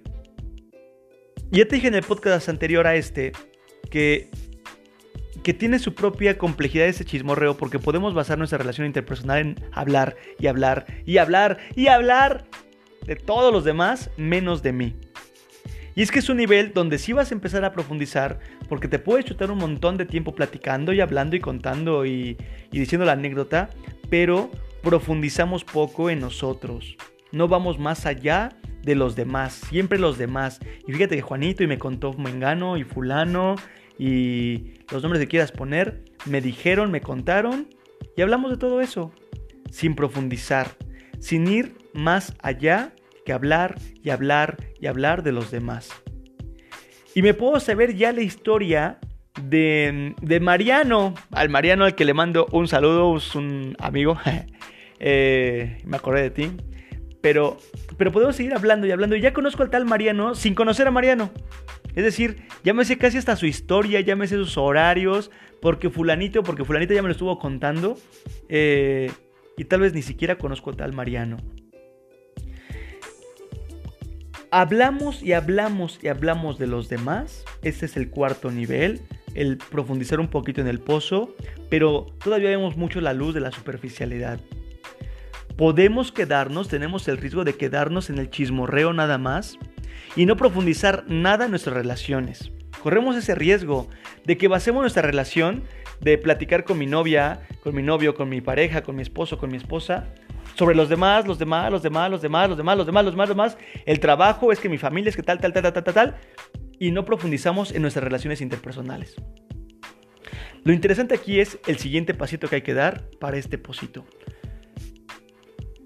ya 1.51 1.65
te 1.65 1.75
dije 1.75 1.87
en 1.87 1.95
el 1.95 2.03
podcast 2.03 2.49
anterior 2.49 2.87
a 2.87 2.95
este 2.95 3.31
que, 3.89 4.29
que 5.43 5.53
tiene 5.53 5.79
su 5.79 5.93
propia 5.93 6.37
complejidad 6.37 6.87
ese 6.87 7.05
chismorreo 7.05 7.57
porque 7.57 7.79
podemos 7.79 8.13
basar 8.13 8.37
nuestra 8.37 8.57
relación 8.57 8.87
interpersonal 8.87 9.39
en 9.39 9.55
hablar 9.71 10.15
y 10.39 10.47
hablar 10.47 10.85
y 11.05 11.17
hablar 11.17 11.57
y 11.75 11.87
hablar 11.87 12.45
de 13.05 13.15
todos 13.15 13.53
los 13.53 13.63
demás 13.63 14.09
menos 14.17 14.63
de 14.63 14.73
mí. 14.73 14.95
Y 15.97 16.03
es 16.03 16.11
que 16.11 16.19
es 16.19 16.29
un 16.29 16.37
nivel 16.37 16.73
donde 16.75 16.99
sí 16.99 17.11
vas 17.11 17.31
a 17.31 17.33
empezar 17.33 17.65
a 17.65 17.71
profundizar 17.71 18.37
porque 18.69 18.87
te 18.87 18.99
puedes 18.99 19.25
chutar 19.25 19.49
un 19.49 19.57
montón 19.57 19.97
de 19.97 20.05
tiempo 20.05 20.35
platicando 20.35 20.93
y 20.93 21.01
hablando 21.01 21.35
y 21.35 21.39
contando 21.39 22.05
y, 22.05 22.37
y 22.71 22.79
diciendo 22.79 23.03
la 23.03 23.13
anécdota, 23.13 23.71
pero 24.07 24.51
profundizamos 24.83 25.63
poco 25.63 26.11
en 26.11 26.19
nosotros. 26.19 26.97
No 27.31 27.47
vamos 27.47 27.79
más 27.79 28.05
allá 28.05 28.55
de 28.83 28.93
los 28.93 29.15
demás, 29.15 29.53
siempre 29.53 29.97
los 29.97 30.19
demás. 30.19 30.59
Y 30.87 30.91
fíjate 30.91 31.15
que 31.15 31.23
Juanito 31.23 31.63
y 31.63 31.67
me 31.67 31.79
contó 31.79 32.13
Mengano 32.13 32.77
y 32.77 32.83
fulano 32.83 33.55
y 33.97 34.73
los 34.91 35.01
nombres 35.01 35.19
que 35.19 35.27
quieras 35.27 35.51
poner, 35.51 36.05
me 36.27 36.41
dijeron, 36.41 36.91
me 36.91 37.01
contaron 37.01 37.69
y 38.15 38.21
hablamos 38.21 38.51
de 38.51 38.57
todo 38.57 38.81
eso, 38.81 39.11
sin 39.71 39.95
profundizar, 39.95 40.77
sin 41.17 41.47
ir 41.47 41.75
más 41.95 42.35
allá 42.43 42.93
que 43.27 43.33
hablar 43.33 43.75
y 44.01 44.09
hablar 44.11 44.55
y 44.79 44.87
hablar 44.87 45.21
de 45.21 45.33
los 45.33 45.51
demás. 45.51 45.89
Y 47.13 47.21
me 47.21 47.33
puedo 47.33 47.59
saber 47.59 47.93
ya 47.93 48.13
la 48.13 48.21
historia 48.21 48.99
de, 49.43 50.15
de 50.21 50.39
Mariano, 50.39 51.13
al 51.31 51.49
Mariano 51.49 51.83
al 51.83 51.93
que 51.93 52.05
le 52.05 52.13
mando 52.13 52.47
un 52.53 52.69
saludo, 52.69 53.17
es 53.17 53.35
un 53.35 53.75
amigo, 53.79 54.17
eh, 54.99 55.81
me 55.83 55.97
acordé 55.97 56.21
de 56.21 56.29
ti, 56.29 56.51
pero 57.21 57.57
pero 57.97 58.13
podemos 58.13 58.37
seguir 58.37 58.53
hablando 58.53 58.87
y 58.87 58.91
hablando. 58.91 59.17
Y 59.17 59.21
ya 59.21 59.33
conozco 59.33 59.61
al 59.61 59.71
tal 59.71 59.83
Mariano 59.83 60.33
sin 60.33 60.55
conocer 60.55 60.87
a 60.87 60.91
Mariano. 60.91 61.31
Es 61.95 62.05
decir, 62.05 62.43
ya 62.63 62.73
me 62.73 62.85
sé 62.85 62.97
casi 62.97 63.17
hasta 63.17 63.35
su 63.35 63.45
historia, 63.45 63.99
ya 63.99 64.15
me 64.15 64.27
sé 64.27 64.35
sus 64.35 64.57
horarios, 64.57 65.31
porque 65.61 65.89
fulanito, 65.89 66.43
porque 66.43 66.63
fulanito 66.63 66.93
ya 66.93 67.01
me 67.01 67.09
lo 67.09 67.11
estuvo 67.11 67.39
contando. 67.39 67.97
Eh, 68.47 69.11
y 69.57 69.65
tal 69.65 69.81
vez 69.81 69.93
ni 69.93 70.01
siquiera 70.01 70.37
conozco 70.37 70.69
al 70.69 70.77
tal 70.77 70.93
Mariano. 70.93 71.37
Hablamos 74.51 75.21
y 75.21 75.33
hablamos 75.33 75.99
y 76.01 76.07
hablamos 76.07 76.57
de 76.57 76.67
los 76.67 76.89
demás. 76.89 77.43
Este 77.63 77.85
es 77.85 77.97
el 77.97 78.09
cuarto 78.09 78.51
nivel, 78.51 79.01
el 79.33 79.57
profundizar 79.57 80.19
un 80.19 80.29
poquito 80.29 80.61
en 80.61 80.67
el 80.67 80.79
pozo, 80.79 81.35
pero 81.69 82.05
todavía 82.23 82.49
vemos 82.49 82.77
mucho 82.77 83.01
la 83.01 83.13
luz 83.13 83.33
de 83.33 83.41
la 83.41 83.51
superficialidad 83.51 84.39
podemos 85.57 86.11
quedarnos, 86.11 86.69
tenemos 86.69 87.07
el 87.07 87.17
riesgo 87.17 87.43
de 87.43 87.57
quedarnos 87.57 88.09
en 88.09 88.19
el 88.19 88.29
chismorreo 88.29 88.93
nada 88.93 89.17
más 89.17 89.57
y 90.15 90.25
no 90.25 90.37
profundizar 90.37 91.03
nada 91.07 91.45
en 91.45 91.51
nuestras 91.51 91.75
relaciones. 91.75 92.51
Corremos 92.81 93.15
ese 93.17 93.33
riesgo 93.33 93.89
de 94.23 94.37
que 94.37 94.47
basemos 94.47 94.81
nuestra 94.81 95.01
relación 95.01 95.63
de 95.99 96.17
platicar 96.19 96.63
con 96.63 96.77
mi 96.77 96.85
novia, 96.85 97.41
con 97.63 97.75
mi 97.75 97.81
novio, 97.81 98.13
con 98.13 98.29
mi 98.29 98.39
pareja, 98.39 98.83
con 98.83 98.95
mi 98.95 99.01
esposo, 99.01 99.39
con 99.39 99.49
mi 99.49 99.57
esposa, 99.57 100.13
sobre 100.57 100.75
los 100.75 100.89
demás, 100.89 101.27
los 101.27 101.37
demás, 101.37 101.71
los 101.71 101.83
demás, 101.83 102.09
los 102.09 102.21
demás, 102.21 102.49
los 102.49 102.57
demás, 102.57 102.77
los 102.77 102.85
demás, 102.87 103.05
los 103.05 103.13
demás, 103.13 103.29
los 103.29 103.37
demás, 103.37 103.57
el 103.85 103.99
trabajo, 103.99 104.51
es 104.51 104.59
que 104.59 104.69
mi 104.69 104.79
familia, 104.79 105.09
es 105.09 105.15
que 105.15 105.21
tal, 105.21 105.39
tal, 105.39 105.53
tal, 105.53 105.71
tal, 105.71 105.83
tal, 105.83 105.93
tal, 105.93 106.17
y 106.79 106.89
no 106.91 107.05
profundizamos 107.05 107.71
en 107.71 107.83
nuestras 107.83 108.03
relaciones 108.03 108.41
interpersonales. 108.41 109.15
Lo 110.63 110.73
interesante 110.73 111.13
aquí 111.13 111.39
es 111.39 111.59
el 111.67 111.77
siguiente 111.77 112.15
pasito 112.15 112.47
que 112.47 112.55
hay 112.55 112.61
que 112.63 112.73
dar 112.73 113.07
para 113.19 113.37
este 113.37 113.59
posito. 113.59 114.05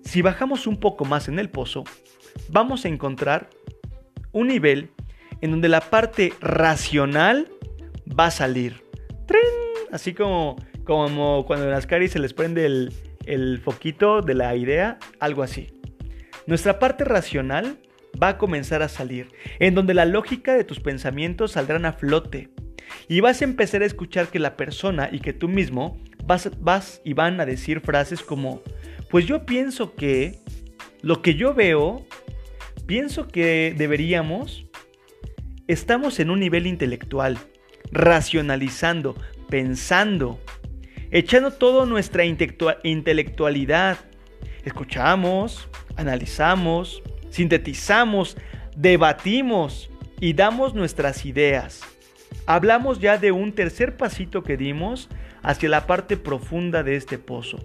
Si 0.03 0.21
bajamos 0.21 0.67
un 0.67 0.77
poco 0.77 1.03
más 1.03 1.27
en 1.27 1.37
el 1.37 1.49
pozo, 1.49 1.83
vamos 2.49 2.85
a 2.85 2.87
encontrar 2.87 3.49
un 4.31 4.47
nivel 4.47 4.91
en 5.41 5.51
donde 5.51 5.67
la 5.67 5.81
parte 5.81 6.33
racional 6.39 7.49
va 8.07 8.27
a 8.27 8.31
salir. 8.31 8.83
Así 9.91 10.13
como, 10.13 10.55
como 10.85 11.45
cuando 11.45 11.65
en 11.65 11.71
las 11.71 11.85
caries 11.85 12.11
se 12.11 12.19
les 12.19 12.33
prende 12.33 12.65
el, 12.65 12.93
el 13.25 13.59
foquito 13.59 14.21
de 14.21 14.33
la 14.33 14.55
idea, 14.55 14.99
algo 15.19 15.43
así. 15.43 15.67
Nuestra 16.47 16.79
parte 16.79 17.03
racional 17.03 17.77
va 18.21 18.29
a 18.29 18.37
comenzar 18.37 18.81
a 18.81 18.89
salir, 18.89 19.29
en 19.59 19.75
donde 19.75 19.93
la 19.93 20.05
lógica 20.05 20.53
de 20.53 20.63
tus 20.63 20.79
pensamientos 20.79 21.53
saldrán 21.53 21.85
a 21.85 21.93
flote. 21.93 22.49
Y 23.07 23.21
vas 23.21 23.41
a 23.41 23.45
empezar 23.45 23.83
a 23.83 23.85
escuchar 23.85 24.27
que 24.27 24.39
la 24.39 24.57
persona 24.57 25.09
y 25.11 25.19
que 25.19 25.33
tú 25.33 25.47
mismo 25.47 25.99
vas, 26.25 26.49
vas 26.59 27.01
y 27.05 27.13
van 27.13 27.39
a 27.39 27.45
decir 27.45 27.79
frases 27.79 28.21
como, 28.21 28.61
pues 29.09 29.25
yo 29.25 29.45
pienso 29.45 29.95
que 29.95 30.39
lo 31.01 31.21
que 31.21 31.35
yo 31.35 31.53
veo, 31.53 32.05
pienso 32.85 33.27
que 33.27 33.73
deberíamos, 33.77 34.65
estamos 35.67 36.19
en 36.19 36.29
un 36.29 36.39
nivel 36.39 36.67
intelectual, 36.67 37.37
racionalizando, 37.91 39.15
pensando, 39.49 40.39
echando 41.11 41.51
toda 41.51 41.85
nuestra 41.85 42.23
intelectualidad. 42.25 43.99
Escuchamos, 44.63 45.67
analizamos, 45.97 47.03
sintetizamos, 47.29 48.37
debatimos 48.75 49.89
y 50.19 50.33
damos 50.33 50.73
nuestras 50.73 51.25
ideas. 51.25 51.81
Hablamos 52.45 52.99
ya 52.99 53.17
de 53.17 53.31
un 53.31 53.51
tercer 53.51 53.97
pasito 53.97 54.43
que 54.43 54.57
dimos 54.57 55.09
hacia 55.43 55.69
la 55.69 55.85
parte 55.85 56.17
profunda 56.17 56.83
de 56.83 56.95
este 56.95 57.17
pozo. 57.17 57.59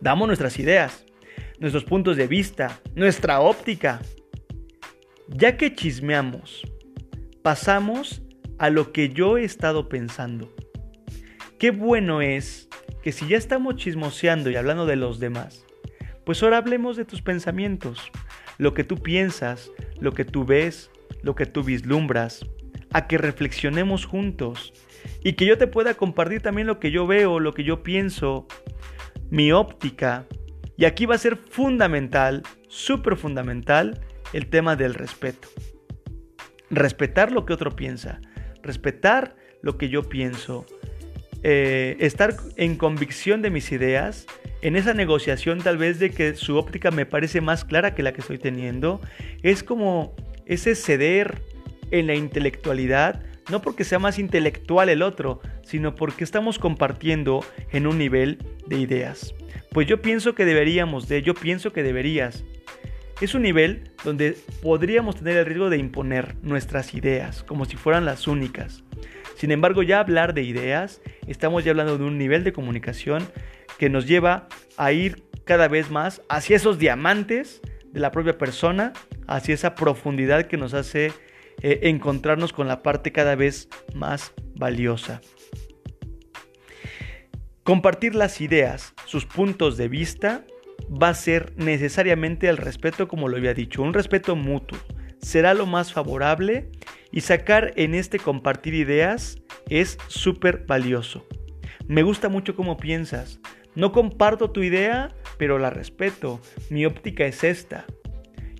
Damos 0.00 0.26
nuestras 0.28 0.58
ideas, 0.58 1.04
nuestros 1.58 1.84
puntos 1.84 2.16
de 2.16 2.26
vista, 2.26 2.80
nuestra 2.94 3.40
óptica. 3.40 4.00
Ya 5.28 5.56
que 5.56 5.74
chismeamos, 5.74 6.62
pasamos 7.42 8.22
a 8.58 8.70
lo 8.70 8.92
que 8.92 9.10
yo 9.10 9.38
he 9.38 9.44
estado 9.44 9.88
pensando. 9.88 10.52
Qué 11.58 11.72
bueno 11.72 12.20
es 12.22 12.68
que 13.02 13.10
si 13.10 13.26
ya 13.26 13.36
estamos 13.36 13.74
chismoseando 13.74 14.48
y 14.48 14.54
hablando 14.54 14.86
de 14.86 14.94
los 14.94 15.18
demás, 15.18 15.66
pues 16.24 16.40
ahora 16.40 16.58
hablemos 16.58 16.96
de 16.96 17.04
tus 17.04 17.20
pensamientos, 17.20 18.12
lo 18.58 18.74
que 18.74 18.84
tú 18.84 18.96
piensas, 19.02 19.72
lo 19.98 20.12
que 20.12 20.24
tú 20.24 20.44
ves, 20.44 20.92
lo 21.22 21.34
que 21.34 21.46
tú 21.46 21.64
vislumbras, 21.64 22.46
a 22.92 23.08
que 23.08 23.18
reflexionemos 23.18 24.06
juntos 24.06 24.72
y 25.24 25.32
que 25.32 25.46
yo 25.46 25.58
te 25.58 25.66
pueda 25.66 25.94
compartir 25.94 26.42
también 26.42 26.68
lo 26.68 26.78
que 26.78 26.92
yo 26.92 27.08
veo, 27.08 27.40
lo 27.40 27.52
que 27.52 27.64
yo 27.64 27.82
pienso, 27.82 28.46
mi 29.28 29.50
óptica. 29.50 30.26
Y 30.76 30.84
aquí 30.84 31.06
va 31.06 31.16
a 31.16 31.18
ser 31.18 31.36
fundamental, 31.36 32.44
súper 32.68 33.16
fundamental, 33.16 34.00
el 34.32 34.46
tema 34.46 34.76
del 34.76 34.94
respeto. 34.94 35.48
Respetar 36.70 37.32
lo 37.32 37.44
que 37.44 37.52
otro 37.52 37.74
piensa, 37.74 38.20
respetar 38.62 39.34
lo 39.60 39.76
que 39.76 39.88
yo 39.88 40.04
pienso, 40.04 40.64
eh, 41.42 41.96
estar 42.00 42.34
en 42.56 42.76
convicción 42.76 43.42
de 43.42 43.50
mis 43.50 43.70
ideas, 43.72 44.26
en 44.60 44.76
esa 44.76 44.92
negociación 44.92 45.58
tal 45.58 45.78
vez 45.78 45.98
de 45.98 46.10
que 46.10 46.34
su 46.34 46.56
óptica 46.56 46.90
me 46.90 47.06
parece 47.06 47.40
más 47.40 47.64
clara 47.64 47.94
que 47.94 48.02
la 48.02 48.12
que 48.12 48.20
estoy 48.20 48.38
teniendo, 48.38 49.00
es 49.42 49.62
como 49.62 50.14
ese 50.46 50.74
ceder 50.74 51.42
en 51.90 52.06
la 52.06 52.14
intelectualidad, 52.14 53.22
no 53.50 53.62
porque 53.62 53.84
sea 53.84 53.98
más 53.98 54.18
intelectual 54.18 54.88
el 54.88 55.02
otro, 55.02 55.40
sino 55.62 55.94
porque 55.94 56.24
estamos 56.24 56.58
compartiendo 56.58 57.44
en 57.70 57.86
un 57.86 57.98
nivel 57.98 58.38
de 58.66 58.78
ideas. 58.78 59.34
Pues 59.70 59.86
yo 59.86 60.02
pienso 60.02 60.34
que 60.34 60.44
deberíamos 60.44 61.08
de, 61.08 61.22
yo 61.22 61.34
pienso 61.34 61.72
que 61.72 61.82
deberías. 61.82 62.44
Es 63.20 63.34
un 63.34 63.42
nivel 63.42 63.90
donde 64.04 64.36
podríamos 64.62 65.16
tener 65.16 65.36
el 65.36 65.46
riesgo 65.46 65.70
de 65.70 65.78
imponer 65.78 66.36
nuestras 66.42 66.94
ideas 66.94 67.42
como 67.42 67.64
si 67.64 67.76
fueran 67.76 68.04
las 68.04 68.26
únicas. 68.26 68.84
Sin 69.38 69.52
embargo, 69.52 69.84
ya 69.84 70.00
hablar 70.00 70.34
de 70.34 70.42
ideas, 70.42 71.00
estamos 71.28 71.62
ya 71.62 71.70
hablando 71.70 71.96
de 71.96 72.02
un 72.02 72.18
nivel 72.18 72.42
de 72.42 72.52
comunicación 72.52 73.24
que 73.78 73.88
nos 73.88 74.04
lleva 74.04 74.48
a 74.76 74.90
ir 74.90 75.22
cada 75.44 75.68
vez 75.68 75.92
más 75.92 76.22
hacia 76.28 76.56
esos 76.56 76.80
diamantes 76.80 77.60
de 77.84 78.00
la 78.00 78.10
propia 78.10 78.36
persona, 78.36 78.92
hacia 79.28 79.54
esa 79.54 79.76
profundidad 79.76 80.46
que 80.46 80.56
nos 80.56 80.74
hace 80.74 81.12
eh, 81.62 81.78
encontrarnos 81.82 82.52
con 82.52 82.66
la 82.66 82.82
parte 82.82 83.12
cada 83.12 83.36
vez 83.36 83.68
más 83.94 84.32
valiosa. 84.56 85.20
Compartir 87.62 88.16
las 88.16 88.40
ideas, 88.40 88.92
sus 89.04 89.24
puntos 89.24 89.76
de 89.76 89.86
vista, 89.86 90.44
va 90.90 91.10
a 91.10 91.14
ser 91.14 91.52
necesariamente 91.56 92.48
el 92.48 92.56
respeto, 92.56 93.06
como 93.06 93.28
lo 93.28 93.36
había 93.36 93.54
dicho, 93.54 93.82
un 93.82 93.94
respeto 93.94 94.34
mutuo. 94.34 94.80
Será 95.20 95.54
lo 95.54 95.66
más 95.66 95.92
favorable 95.92 96.72
y 97.10 97.22
sacar 97.22 97.72
en 97.76 97.94
este 97.94 98.18
compartir 98.18 98.74
ideas 98.74 99.38
es 99.68 99.98
súper 100.08 100.64
valioso. 100.66 101.26
Me 101.86 102.02
gusta 102.02 102.28
mucho 102.28 102.54
cómo 102.54 102.76
piensas. 102.76 103.40
No 103.74 103.92
comparto 103.92 104.50
tu 104.50 104.62
idea, 104.62 105.14
pero 105.38 105.58
la 105.58 105.70
respeto. 105.70 106.40
Mi 106.70 106.84
óptica 106.84 107.24
es 107.24 107.44
esta. 107.44 107.86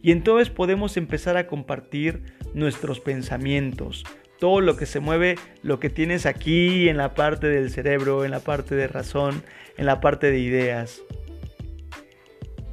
Y 0.01 0.13
entonces 0.13 0.49
podemos 0.51 0.97
empezar 0.97 1.37
a 1.37 1.47
compartir 1.47 2.23
nuestros 2.55 3.01
pensamientos, 3.01 4.05
todo 4.39 4.61
lo 4.61 4.77
que 4.77 4.87
se 4.87 5.01
mueve, 5.01 5.37
lo 5.63 5.81
que 5.81 5.91
tienes 5.91 6.25
aquí 6.25 6.89
en 6.89 6.97
la 6.97 7.15
parte 7.15 7.49
del 7.49 7.71
cerebro, 7.71 8.25
en 8.25 8.31
la 8.31 8.41
parte 8.41 8.75
de 8.75 8.87
razón, 8.87 9.43
en 9.77 9.87
la 9.87 10.01
parte 10.01 10.31
de 10.31 10.39
ideas. 10.39 11.03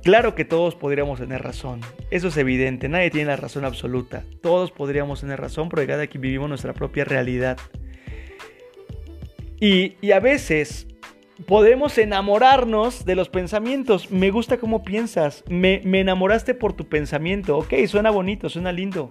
Claro 0.06 0.36
que 0.36 0.46
todos 0.46 0.76
podríamos 0.76 1.20
tener 1.20 1.42
razón, 1.42 1.82
eso 2.12 2.28
es 2.28 2.38
evidente, 2.38 2.88
nadie 2.88 3.10
tiene 3.10 3.26
la 3.26 3.38
razón 3.38 3.66
absoluta, 3.66 4.24
todos 4.40 4.70
podríamos 4.70 5.22
tener 5.22 5.42
razón 5.42 5.68
porque 5.68 5.88
cada 5.88 6.06
quien 6.06 6.22
vivimos 6.22 6.48
nuestra 6.48 6.74
propia 6.74 7.06
realidad. 7.06 7.58
Y, 9.60 9.96
a 10.12 10.20
veces 10.20 10.88
podemos 11.48 11.98
enamorarnos 11.98 13.04
de 13.04 13.16
los 13.16 13.30
pensamientos. 13.30 14.12
Me 14.12 14.30
gusta 14.30 14.58
cómo 14.58 14.84
piensas. 14.84 15.44
Me, 15.50 15.82
me, 15.84 16.02
enamoraste 16.02 16.54
por 16.54 16.74
tu 16.74 16.88
pensamiento. 16.88 17.58
Ok, 17.58 17.74
suena 17.88 18.12
bonito, 18.12 18.48
suena 18.48 18.72
lindo. 18.72 19.10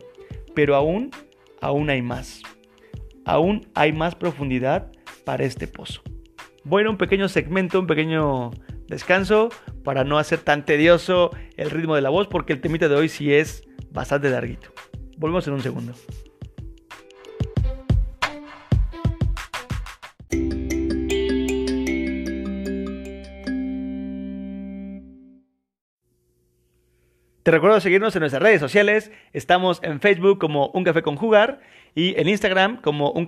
Pero 0.54 0.76
aún, 0.76 1.10
aún 1.60 1.90
hay 1.90 2.02
más. 2.02 2.40
Aún 3.24 3.66
hay 3.74 3.92
más 3.92 4.14
profundidad 4.14 4.92
para 5.24 5.42
este 5.42 5.66
pozo. 5.66 6.02
Bueno, 6.62 6.90
un 6.90 6.98
pequeño 6.98 7.28
segmento, 7.28 7.80
un 7.80 7.88
pequeño 7.88 8.52
descanso 8.86 9.48
para 9.84 10.02
no 10.02 10.18
hacer 10.18 10.40
tan 10.40 10.64
tedioso 10.64 11.30
el 11.56 11.70
ritmo 11.70 11.94
de 11.94 12.00
la 12.00 12.10
voz 12.10 12.26
porque 12.26 12.52
el 12.52 12.60
temita 12.60 12.88
de 12.88 12.96
hoy 12.96 13.08
sí 13.08 13.32
es 13.32 13.62
bastante 13.90 14.30
larguito. 14.30 14.72
Volvemos 15.18 15.46
en 15.46 15.52
un 15.54 15.62
segundo. 15.62 15.92
Te 27.44 27.50
recuerdo 27.50 27.78
seguirnos 27.78 28.16
en 28.16 28.20
nuestras 28.20 28.42
redes 28.42 28.58
sociales. 28.58 29.12
Estamos 29.34 29.78
en 29.82 30.00
Facebook 30.00 30.38
como 30.38 30.68
Un 30.68 30.82
Café 30.82 31.02
con 31.02 31.16
Jugar 31.16 31.60
y 31.94 32.18
en 32.18 32.26
Instagram 32.26 32.80
como 32.80 33.10
Un 33.10 33.26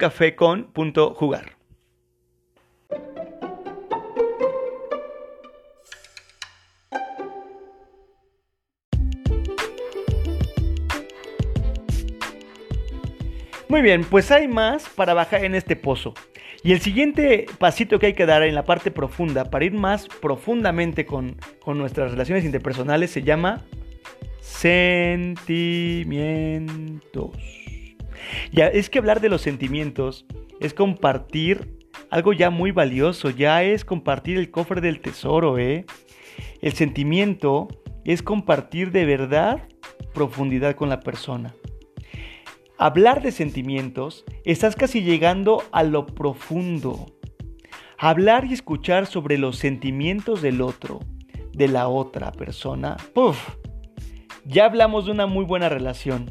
Muy 13.77 13.83
bien, 13.83 14.05
pues 14.05 14.31
hay 14.31 14.49
más 14.49 14.89
para 14.89 15.13
bajar 15.13 15.45
en 15.45 15.55
este 15.55 15.77
pozo. 15.77 16.15
Y 16.65 16.73
el 16.73 16.81
siguiente 16.81 17.45
pasito 17.59 17.99
que 17.99 18.07
hay 18.07 18.15
que 18.15 18.25
dar 18.25 18.43
en 18.43 18.55
la 18.55 18.65
parte 18.65 18.91
profunda, 18.91 19.51
para 19.51 19.67
ir 19.67 19.75
más 19.75 20.09
profundamente 20.09 21.05
con, 21.05 21.37
con 21.61 21.77
nuestras 21.77 22.11
relaciones 22.11 22.47
interpersonales, 22.47 23.11
se 23.11 23.23
llama 23.23 23.67
Sentimientos. 24.41 27.37
Ya, 28.51 28.69
es 28.69 28.89
que 28.89 28.99
hablar 28.99 29.21
de 29.21 29.29
los 29.29 29.43
sentimientos 29.43 30.25
es 30.59 30.73
compartir 30.73 31.77
algo 32.09 32.33
ya 32.33 32.49
muy 32.49 32.71
valioso, 32.71 33.29
ya 33.29 33.63
es 33.63 33.85
compartir 33.85 34.39
el 34.39 34.51
cofre 34.51 34.81
del 34.81 35.01
tesoro, 35.01 35.59
¿eh? 35.59 35.85
El 36.63 36.73
sentimiento 36.73 37.69
es 38.07 38.23
compartir 38.23 38.91
de 38.91 39.05
verdad 39.05 39.69
profundidad 40.15 40.77
con 40.77 40.89
la 40.89 41.01
persona. 41.01 41.53
Hablar 42.79 43.23
de 43.23 43.33
sentimientos, 43.33 44.27
estás 44.45 44.77
casi 44.77 45.03
llegando 45.03 45.63
a 45.73 45.83
lo 45.83 46.05
profundo. 46.05 47.07
Hablar 47.97 48.45
y 48.45 48.53
escuchar 48.53 49.07
sobre 49.07 49.39
los 49.39 49.57
sentimientos 49.57 50.43
del 50.43 50.61
otro, 50.61 51.01
de 51.55 51.69
la 51.69 51.89
otra 51.89 52.33
persona, 52.33 52.99
¡puf! 53.15 53.39
ya 54.45 54.67
hablamos 54.67 55.07
de 55.07 55.13
una 55.13 55.27
muy 55.27 55.47
buena 55.47 55.71
relación. 55.71 56.31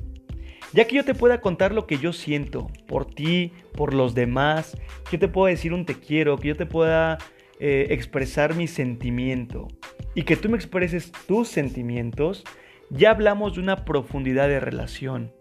Ya 0.72 0.86
que 0.86 0.98
yo 0.98 1.04
te 1.04 1.16
pueda 1.16 1.42
contar 1.42 1.74
lo 1.74 1.88
que 1.88 1.98
yo 1.98 2.14
siento 2.14 2.68
por 2.86 3.06
ti, 3.06 3.52
por 3.74 3.96
los 3.96 4.14
demás, 4.14 4.78
que 5.10 5.18
yo 5.18 5.22
te 5.22 5.28
pueda 5.28 5.50
decir 5.50 5.74
un 5.74 5.86
te 5.86 5.96
quiero, 5.96 6.38
que 6.38 6.50
yo 6.50 6.56
te 6.56 6.68
pueda 6.68 7.18
eh, 7.60 7.88
expresar 7.90 8.54
mi 8.54 8.68
sentimiento 8.68 9.68
y 10.14 10.24
que 10.24 10.36
tú 10.36 10.50
me 10.50 10.58
expreses 10.58 11.12
tus 11.28 11.48
sentimientos, 11.48 12.44
ya 12.92 13.10
hablamos 13.10 13.56
de 13.56 13.62
una 13.62 13.84
profundidad 13.84 14.48
de 14.48 14.60
relación. 14.60 15.32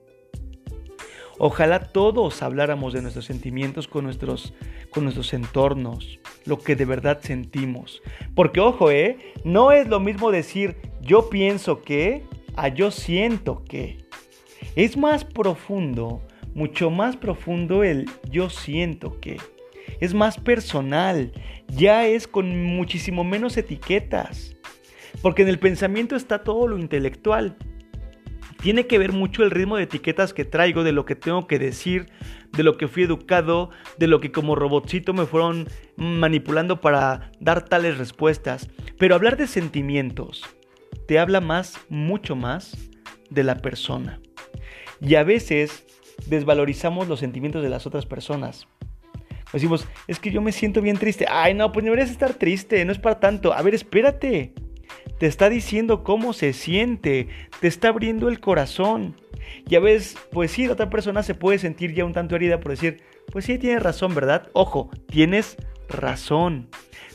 Ojalá 1.39 1.81
todos 1.81 2.43
habláramos 2.43 2.93
de 2.93 3.03
nuestros 3.03 3.25
sentimientos 3.25 3.89
con 3.89 4.05
nuestros, 4.05 4.55
con 4.91 5.05
nuestros 5.05 5.35
entornos, 5.35 6.21
lo 6.45 6.59
que 6.59 6.77
de 6.77 6.85
verdad 6.85 7.21
sentimos. 7.23 8.03
Porque 8.35 8.61
ojo, 8.61 8.91
¿eh? 8.91 9.19
No 9.45 9.73
es 9.73 9.89
lo 9.89 10.01
mismo 10.01 10.31
decir 10.31 10.77
yo 11.01 11.29
pienso 11.29 11.83
que 11.83 12.25
a 12.57 12.69
yo 12.69 12.91
siento 12.91 13.65
que. 13.65 13.99
Es 14.77 14.97
más 14.97 15.25
profundo, 15.25 16.23
mucho 16.55 16.91
más 16.91 17.17
profundo 17.17 17.83
el 17.83 18.09
yo 18.31 18.49
siento 18.49 19.21
que. 19.21 19.39
Es 20.01 20.15
más 20.15 20.39
personal, 20.39 21.33
ya 21.69 22.07
es 22.07 22.27
con 22.27 22.65
muchísimo 22.65 23.25
menos 23.25 23.57
etiquetas. 23.57 24.57
Porque 25.23 25.43
en 25.43 25.49
el 25.49 25.59
pensamiento 25.59 26.17
está 26.17 26.43
todo 26.43 26.69
lo 26.69 26.79
intelectual. 26.79 27.57
Tiene 28.65 28.87
que 28.87 28.97
ver 28.97 29.13
mucho 29.13 29.43
el 29.43 29.51
ritmo 29.51 29.77
de 29.77 29.83
etiquetas 29.83 30.33
que 30.33 30.47
traigo, 30.47 30.85
de 30.85 30.93
lo 30.93 31.05
que 31.05 31.15
tengo 31.15 31.47
que 31.47 31.59
decir, 31.59 32.07
de 32.53 32.63
lo 32.63 32.79
que 32.79 32.89
fui 32.89 33.03
educado, 33.03 33.69
de 33.99 34.07
lo 34.07 34.23
que 34.23 34.33
como 34.33 34.55
robotcito 34.55 35.13
me 35.13 35.27
fueron 35.27 35.69
manipulando 35.97 36.81
para 36.81 37.31
dar 37.41 37.67
tales 37.67 37.99
respuestas. 37.99 38.71
Pero 38.99 39.17
hablar 39.17 39.37
de 39.37 39.49
sentimientos, 39.49 40.45
te 41.07 41.19
habla 41.19 41.43
más, 41.43 41.79
mucho 41.91 42.37
más 42.37 42.75
de 43.29 43.45
la 43.45 43.59
persona. 43.59 44.19
Y 44.99 45.17
a 45.17 45.25
veces 45.25 45.85
desvalorizamos 46.27 47.07
los 47.07 47.21
sentimientos 47.21 47.63
de 47.63 47.69
las 47.69 47.87
otras 47.87 48.07
personas. 48.07 48.67
Decimos, 49.53 49.87
es 50.09 50.19
que 50.19 50.31
yo 50.31 50.41
me 50.41 50.53
siento 50.53 50.81
bien 50.81 50.97
triste. 50.97 51.27
Ay, 51.29 51.53
no, 51.53 51.71
pues 51.71 51.85
deberías 51.85 52.11
estar 52.11 52.33
triste, 52.33 52.83
no 52.87 52.93
es 52.93 52.99
para 52.99 53.21
tanto. 53.21 53.53
A 53.53 53.61
ver, 53.61 53.75
espérate. 53.75 54.55
Te 55.19 55.27
está 55.27 55.49
diciendo 55.49 56.03
cómo 56.03 56.33
se 56.33 56.53
siente, 56.53 57.29
te 57.61 57.69
está 57.69 57.89
abriendo 57.89 58.29
el 58.29 58.41
corazón. 58.41 59.17
Y 59.69 59.75
a 59.75 59.81
veces, 59.81 60.17
pues 60.33 60.51
sí, 60.51 60.67
la 60.67 60.73
otra 60.73 60.91
persona 60.91 61.23
se 61.23 61.35
puede 61.35 61.59
sentir 61.59 61.95
ya 61.95 62.05
un 62.05 62.13
tanto 62.13 62.37
herida 62.37 62.61
por 62.61 62.73
decir, 62.73 63.03
pues 63.31 63.45
sí, 63.45 63.59
tienes 63.59 63.83
razón, 63.83 64.15
¿verdad? 64.15 64.49
Ojo, 64.53 64.91
tienes 65.09 65.57
razón. 65.89 66.69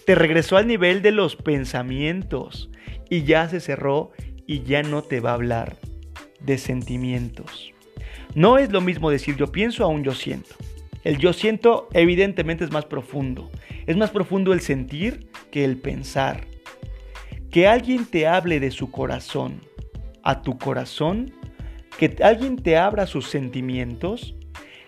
Te 0.05 0.15
regresó 0.15 0.57
al 0.57 0.67
nivel 0.67 1.01
de 1.01 1.11
los 1.11 1.35
pensamientos 1.35 2.69
y 3.09 3.23
ya 3.23 3.47
se 3.49 3.59
cerró 3.59 4.11
y 4.47 4.63
ya 4.63 4.81
no 4.83 5.03
te 5.03 5.19
va 5.19 5.31
a 5.31 5.35
hablar 5.35 5.77
de 6.39 6.57
sentimientos. 6.57 7.73
No 8.35 8.57
es 8.57 8.71
lo 8.71 8.81
mismo 8.81 9.09
decir 9.09 9.35
yo 9.35 9.51
pienso 9.51 9.83
a 9.83 9.87
un 9.87 10.03
yo 10.03 10.13
siento. 10.13 10.55
El 11.03 11.17
yo 11.17 11.33
siento 11.33 11.87
evidentemente 11.93 12.63
es 12.63 12.71
más 12.71 12.85
profundo. 12.85 13.49
Es 13.87 13.97
más 13.97 14.11
profundo 14.11 14.53
el 14.53 14.61
sentir 14.61 15.29
que 15.51 15.65
el 15.65 15.77
pensar. 15.77 16.45
Que 17.51 17.67
alguien 17.67 18.05
te 18.05 18.27
hable 18.27 18.59
de 18.59 18.71
su 18.71 18.91
corazón 18.91 19.61
a 20.23 20.41
tu 20.41 20.57
corazón, 20.57 21.31
que 21.97 22.15
alguien 22.21 22.57
te 22.57 22.77
abra 22.77 23.07
sus 23.07 23.29
sentimientos, 23.29 24.35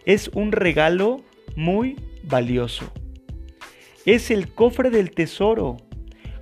es 0.06 0.30
un 0.30 0.52
regalo 0.52 1.24
muy 1.56 1.96
valioso. 2.24 2.92
Es 4.06 4.32
el 4.32 4.54
cofre 4.54 4.90
del 4.90 5.12
tesoro 5.12 5.78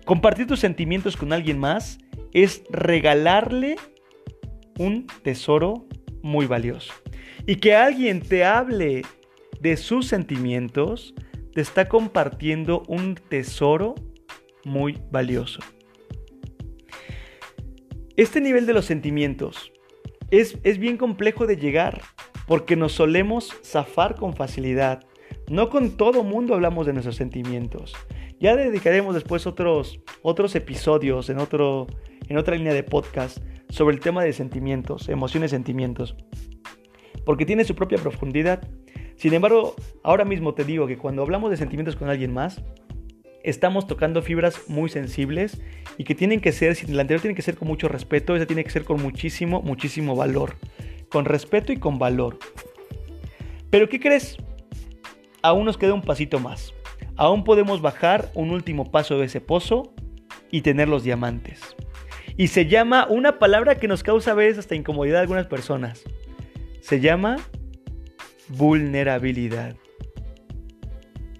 Compartir 0.09 0.47
tus 0.47 0.59
sentimientos 0.59 1.15
con 1.15 1.33
alguien 1.33 1.59
más 1.59 1.99
es 2.33 2.63
regalarle 2.71 3.75
un 4.79 5.05
tesoro 5.21 5.85
muy 6.23 6.47
valioso. 6.47 6.91
Y 7.45 7.57
que 7.57 7.75
alguien 7.75 8.19
te 8.19 8.43
hable 8.43 9.03
de 9.61 9.77
sus 9.77 10.07
sentimientos, 10.07 11.13
te 11.53 11.61
está 11.61 11.87
compartiendo 11.87 12.81
un 12.87 13.13
tesoro 13.13 13.93
muy 14.65 14.97
valioso. 15.11 15.59
Este 18.19 18.41
nivel 18.41 18.65
de 18.65 18.73
los 18.73 18.83
sentimientos 18.83 19.71
es, 20.29 20.57
es 20.63 20.77
bien 20.77 20.97
complejo 20.97 21.47
de 21.47 21.55
llegar 21.55 22.01
porque 22.47 22.75
nos 22.75 22.91
solemos 22.91 23.55
zafar 23.63 24.15
con 24.15 24.33
facilidad. 24.33 25.05
No 25.47 25.69
con 25.69 25.95
todo 25.95 26.25
mundo 26.25 26.53
hablamos 26.53 26.85
de 26.85 26.91
nuestros 26.91 27.15
sentimientos. 27.15 27.95
Ya 28.37 28.57
dedicaremos 28.57 29.15
después 29.15 29.47
otros, 29.47 30.01
otros 30.21 30.53
episodios 30.55 31.29
en, 31.29 31.39
otro, 31.39 31.87
en 32.27 32.37
otra 32.37 32.57
línea 32.57 32.73
de 32.73 32.83
podcast 32.83 33.37
sobre 33.69 33.95
el 33.95 34.01
tema 34.01 34.21
de 34.21 34.33
sentimientos, 34.33 35.07
emociones, 35.07 35.51
sentimientos. 35.51 36.17
Porque 37.23 37.45
tiene 37.45 37.63
su 37.63 37.73
propia 37.73 37.99
profundidad. 37.99 38.67
Sin 39.15 39.33
embargo, 39.33 39.75
ahora 40.03 40.25
mismo 40.25 40.53
te 40.55 40.65
digo 40.65 40.87
que 40.87 40.97
cuando 40.97 41.21
hablamos 41.21 41.51
de 41.51 41.55
sentimientos 41.55 41.95
con 41.95 42.09
alguien 42.09 42.33
más, 42.33 42.61
estamos 43.43 43.87
tocando 43.87 44.21
fibras 44.21 44.67
muy 44.67 44.89
sensibles 44.89 45.61
y 45.97 46.03
que 46.03 46.15
tienen 46.15 46.41
que 46.41 46.51
ser, 46.51 46.75
si 46.75 46.87
la 46.87 47.01
anterior 47.01 47.21
tiene 47.21 47.35
que 47.35 47.41
ser 47.41 47.55
con 47.55 47.67
mucho 47.67 47.87
respeto, 47.87 48.35
esa 48.35 48.45
tiene 48.45 48.63
que 48.63 48.69
ser 48.69 48.83
con 48.83 49.01
muchísimo, 49.01 49.61
muchísimo 49.61 50.15
valor. 50.15 50.55
Con 51.09 51.25
respeto 51.25 51.71
y 51.71 51.77
con 51.77 51.99
valor. 51.99 52.37
Pero 53.69 53.89
¿qué 53.89 53.99
crees? 53.99 54.37
Aún 55.41 55.65
nos 55.65 55.77
queda 55.77 55.93
un 55.93 56.01
pasito 56.01 56.39
más. 56.39 56.73
Aún 57.15 57.43
podemos 57.43 57.81
bajar 57.81 58.31
un 58.33 58.51
último 58.51 58.91
paso 58.91 59.19
de 59.19 59.25
ese 59.25 59.41
pozo 59.41 59.93
y 60.51 60.61
tener 60.61 60.87
los 60.87 61.03
diamantes. 61.03 61.75
Y 62.37 62.47
se 62.47 62.67
llama 62.67 63.07
una 63.09 63.39
palabra 63.39 63.75
que 63.75 63.87
nos 63.87 64.03
causa 64.03 64.31
a 64.31 64.35
veces 64.35 64.59
hasta 64.59 64.75
incomodidad 64.75 65.17
a 65.17 65.21
algunas 65.21 65.47
personas. 65.47 66.03
Se 66.81 66.99
llama 66.99 67.37
vulnerabilidad. 68.47 69.75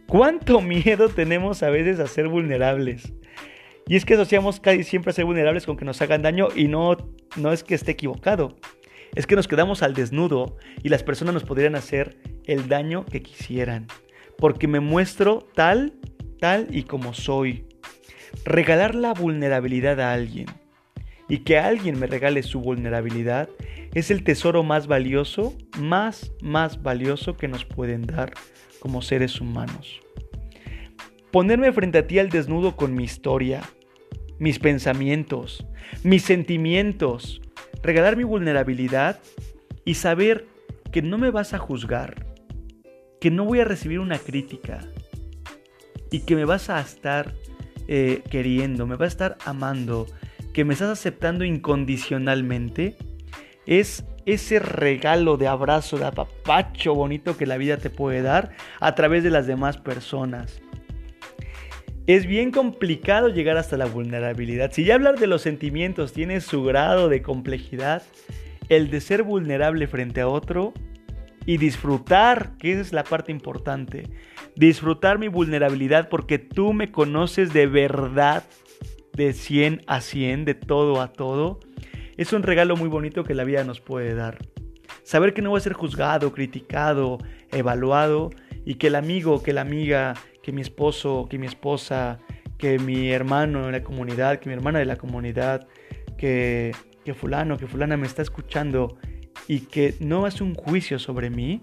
¿Cuánto 0.09 0.59
miedo 0.59 1.09
tenemos 1.09 1.61
a 1.61 1.69
veces 1.69 1.99
a 1.99 2.07
ser 2.07 2.29
vulnerables? 2.29 3.13
Y 3.87 3.95
es 3.95 4.05
que 4.05 4.15
asociamos 4.15 4.59
casi 4.59 4.83
siempre 4.83 5.11
a 5.11 5.13
ser 5.13 5.25
vulnerables 5.25 5.67
con 5.67 5.77
que 5.77 5.85
nos 5.85 6.01
hagan 6.01 6.23
daño 6.23 6.47
y 6.55 6.67
no, 6.67 6.97
no 7.35 7.53
es 7.53 7.63
que 7.63 7.75
esté 7.75 7.91
equivocado. 7.91 8.57
Es 9.13 9.27
que 9.27 9.35
nos 9.35 9.47
quedamos 9.47 9.83
al 9.83 9.93
desnudo 9.93 10.57
y 10.81 10.89
las 10.89 11.03
personas 11.03 11.35
nos 11.35 11.43
podrían 11.43 11.75
hacer 11.75 12.17
el 12.45 12.67
daño 12.67 13.05
que 13.05 13.21
quisieran. 13.21 13.85
Porque 14.39 14.67
me 14.67 14.79
muestro 14.79 15.47
tal, 15.53 15.93
tal 16.39 16.65
y 16.71 16.83
como 16.83 17.13
soy. 17.13 17.67
Regalar 18.45 18.95
la 18.95 19.13
vulnerabilidad 19.13 19.99
a 19.99 20.11
alguien 20.11 20.47
y 21.29 21.39
que 21.39 21.59
alguien 21.59 21.97
me 21.99 22.07
regale 22.07 22.43
su 22.43 22.59
vulnerabilidad 22.59 23.47
es 23.93 24.11
el 24.11 24.23
tesoro 24.23 24.63
más 24.63 24.87
valioso, 24.87 25.55
más, 25.79 26.33
más 26.41 26.81
valioso 26.81 27.37
que 27.37 27.47
nos 27.47 27.63
pueden 27.63 28.01
dar 28.01 28.33
como 28.79 29.01
seres 29.01 29.39
humanos. 29.39 30.01
Ponerme 31.31 31.71
frente 31.71 31.99
a 31.99 32.07
ti 32.07 32.17
al 32.17 32.29
desnudo 32.29 32.75
con 32.75 32.95
mi 32.95 33.03
historia, 33.03 33.61
mis 34.39 34.57
pensamientos, 34.57 35.65
mis 36.03 36.23
sentimientos, 36.23 37.41
regalar 37.83 38.17
mi 38.17 38.23
vulnerabilidad 38.23 39.19
y 39.85 39.93
saber 39.93 40.47
que 40.91 41.03
no 41.03 41.19
me 41.19 41.29
vas 41.29 41.53
a 41.53 41.59
juzgar, 41.59 42.25
que 43.21 43.29
no 43.29 43.45
voy 43.45 43.59
a 43.59 43.65
recibir 43.65 43.99
una 43.99 44.17
crítica 44.17 44.79
y 46.09 46.21
que 46.21 46.35
me 46.35 46.45
vas 46.45 46.71
a 46.71 46.81
estar 46.81 47.35
eh, 47.87 48.23
queriendo, 48.31 48.87
me 48.87 48.95
vas 48.95 49.05
a 49.05 49.07
estar 49.07 49.37
amando, 49.45 50.07
que 50.59 50.65
me 50.65 50.73
estás 50.73 50.89
aceptando 50.89 51.45
incondicionalmente, 51.45 52.97
es 53.65 54.03
ese 54.25 54.59
regalo 54.59 55.37
de 55.37 55.47
abrazo, 55.47 55.97
de 55.97 56.03
apapacho 56.03 56.93
bonito 56.93 57.37
que 57.37 57.45
la 57.45 57.55
vida 57.55 57.77
te 57.77 57.89
puede 57.89 58.21
dar 58.21 58.51
a 58.81 58.93
través 58.93 59.23
de 59.23 59.29
las 59.29 59.47
demás 59.47 59.77
personas. 59.77 60.61
Es 62.07 62.25
bien 62.25 62.51
complicado 62.51 63.29
llegar 63.29 63.55
hasta 63.55 63.77
la 63.77 63.85
vulnerabilidad. 63.85 64.73
Si 64.73 64.83
ya 64.83 64.95
hablar 64.95 65.17
de 65.17 65.27
los 65.27 65.43
sentimientos 65.43 66.11
tiene 66.11 66.41
su 66.41 66.61
grado 66.65 67.07
de 67.07 67.21
complejidad, 67.21 68.03
el 68.67 68.91
de 68.91 68.99
ser 68.99 69.23
vulnerable 69.23 69.87
frente 69.87 70.19
a 70.19 70.27
otro 70.27 70.73
y 71.45 71.55
disfrutar, 71.55 72.57
que 72.57 72.73
esa 72.73 72.81
es 72.81 72.91
la 72.91 73.05
parte 73.05 73.31
importante, 73.31 74.09
disfrutar 74.57 75.19
mi 75.19 75.29
vulnerabilidad 75.29 76.09
porque 76.09 76.37
tú 76.37 76.73
me 76.73 76.91
conoces 76.91 77.53
de 77.53 77.65
verdad, 77.65 78.43
de 79.19 79.33
100 79.33 79.81
a 79.85 79.99
100, 79.99 80.45
de 80.45 80.53
todo 80.53 81.01
a 81.01 81.11
todo, 81.11 81.59
es 82.15 82.31
un 82.31 82.41
regalo 82.41 82.77
muy 82.77 82.87
bonito 82.87 83.25
que 83.25 83.33
la 83.33 83.43
vida 83.43 83.65
nos 83.65 83.81
puede 83.81 84.15
dar. 84.15 84.37
Saber 85.03 85.33
que 85.33 85.41
no 85.41 85.49
voy 85.49 85.57
a 85.57 85.61
ser 85.61 85.73
juzgado, 85.73 86.31
criticado, 86.31 87.17
evaluado 87.51 88.29
y 88.65 88.75
que 88.75 88.87
el 88.87 88.95
amigo, 88.95 89.43
que 89.43 89.51
la 89.51 89.59
amiga, 89.59 90.13
que 90.41 90.53
mi 90.53 90.61
esposo, 90.61 91.27
que 91.29 91.37
mi 91.37 91.47
esposa, 91.47 92.19
que 92.57 92.79
mi 92.79 93.11
hermano 93.11 93.65
en 93.65 93.73
la 93.73 93.83
comunidad, 93.83 94.39
que 94.39 94.47
mi 94.47 94.55
hermana 94.55 94.79
de 94.79 94.85
la 94.85 94.95
comunidad, 94.95 95.67
que, 96.17 96.71
que 97.03 97.13
fulano, 97.13 97.57
que 97.57 97.67
fulana 97.67 97.97
me 97.97 98.07
está 98.07 98.21
escuchando 98.21 98.97
y 99.49 99.61
que 99.61 99.95
no 99.99 100.25
hace 100.25 100.45
un 100.45 100.55
juicio 100.55 100.97
sobre 100.97 101.29
mí, 101.29 101.61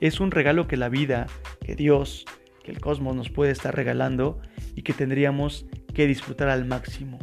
es 0.00 0.20
un 0.20 0.30
regalo 0.30 0.68
que 0.68 0.76
la 0.76 0.90
vida, 0.90 1.28
que 1.64 1.76
Dios, 1.76 2.26
que 2.62 2.72
el 2.72 2.80
cosmos 2.80 3.16
nos 3.16 3.30
puede 3.30 3.52
estar 3.52 3.74
regalando 3.74 4.38
y 4.74 4.82
que 4.82 4.92
tendríamos 4.92 5.66
que 5.94 6.06
disfrutar 6.06 6.48
al 6.48 6.66
máximo. 6.66 7.18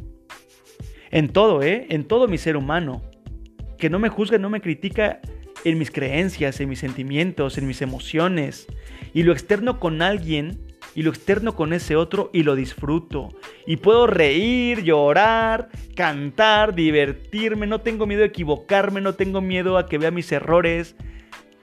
En 1.12 1.30
todo, 1.30 1.62
¿eh? 1.62 1.86
En 1.90 2.06
todo 2.06 2.28
mi 2.28 2.38
ser 2.38 2.58
humano. 2.58 3.04
Que 3.78 3.90
no 3.90 4.00
me 4.00 4.10
juzga, 4.10 4.38
no 4.38 4.50
me 4.50 4.62
critica 4.62 5.20
en 5.64 5.78
mis 5.78 5.92
creencias, 5.92 6.60
en 6.60 6.70
mis 6.70 6.80
sentimientos, 6.80 7.58
en 7.58 7.68
mis 7.68 7.82
emociones. 7.82 8.68
Y 9.14 9.24
lo 9.24 9.34
externo 9.34 9.80
con 9.80 10.02
alguien 10.02 10.72
y 10.96 11.04
lo 11.04 11.10
externo 11.10 11.56
con 11.56 11.74
ese 11.74 11.96
otro 11.96 12.30
y 12.34 12.44
lo 12.44 12.56
disfruto. 12.56 13.30
Y 13.66 13.78
puedo 13.78 14.08
reír, 14.08 14.84
llorar, 14.84 15.70
cantar, 15.96 16.76
divertirme. 16.76 17.68
No 17.68 17.82
tengo 17.82 18.08
miedo 18.08 18.24
a 18.24 18.28
equivocarme, 18.28 19.02
no 19.02 19.14
tengo 19.14 19.42
miedo 19.42 19.78
a 19.78 19.88
que 19.88 19.98
vea 19.98 20.12
mis 20.12 20.32
errores. 20.32 20.96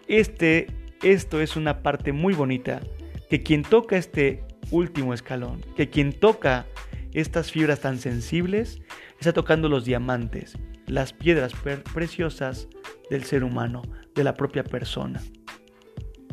Este, 0.07 0.67
esto 1.03 1.41
es 1.41 1.57
una 1.57 1.83
parte 1.83 2.13
muy 2.13 2.35
bonita. 2.35 2.81
Que 3.29 3.43
quien 3.43 3.63
toca 3.63 3.97
este 3.97 4.43
último 4.71 5.15
escalón, 5.15 5.61
que 5.77 5.89
quien 5.89 6.13
toca 6.13 6.67
estas 7.13 7.51
fibras 7.51 7.81
tan 7.81 7.99
sensibles, 7.99 8.81
está 9.19 9.33
tocando 9.33 9.69
los 9.69 9.85
diamantes, 9.85 10.57
las 10.87 11.13
piedras 11.13 11.53
preciosas 11.93 12.69
del 13.11 13.25
ser 13.25 13.45
humano, 13.45 13.83
de 14.15 14.25
la 14.25 14.35
propia 14.35 14.65
persona. 14.65 15.23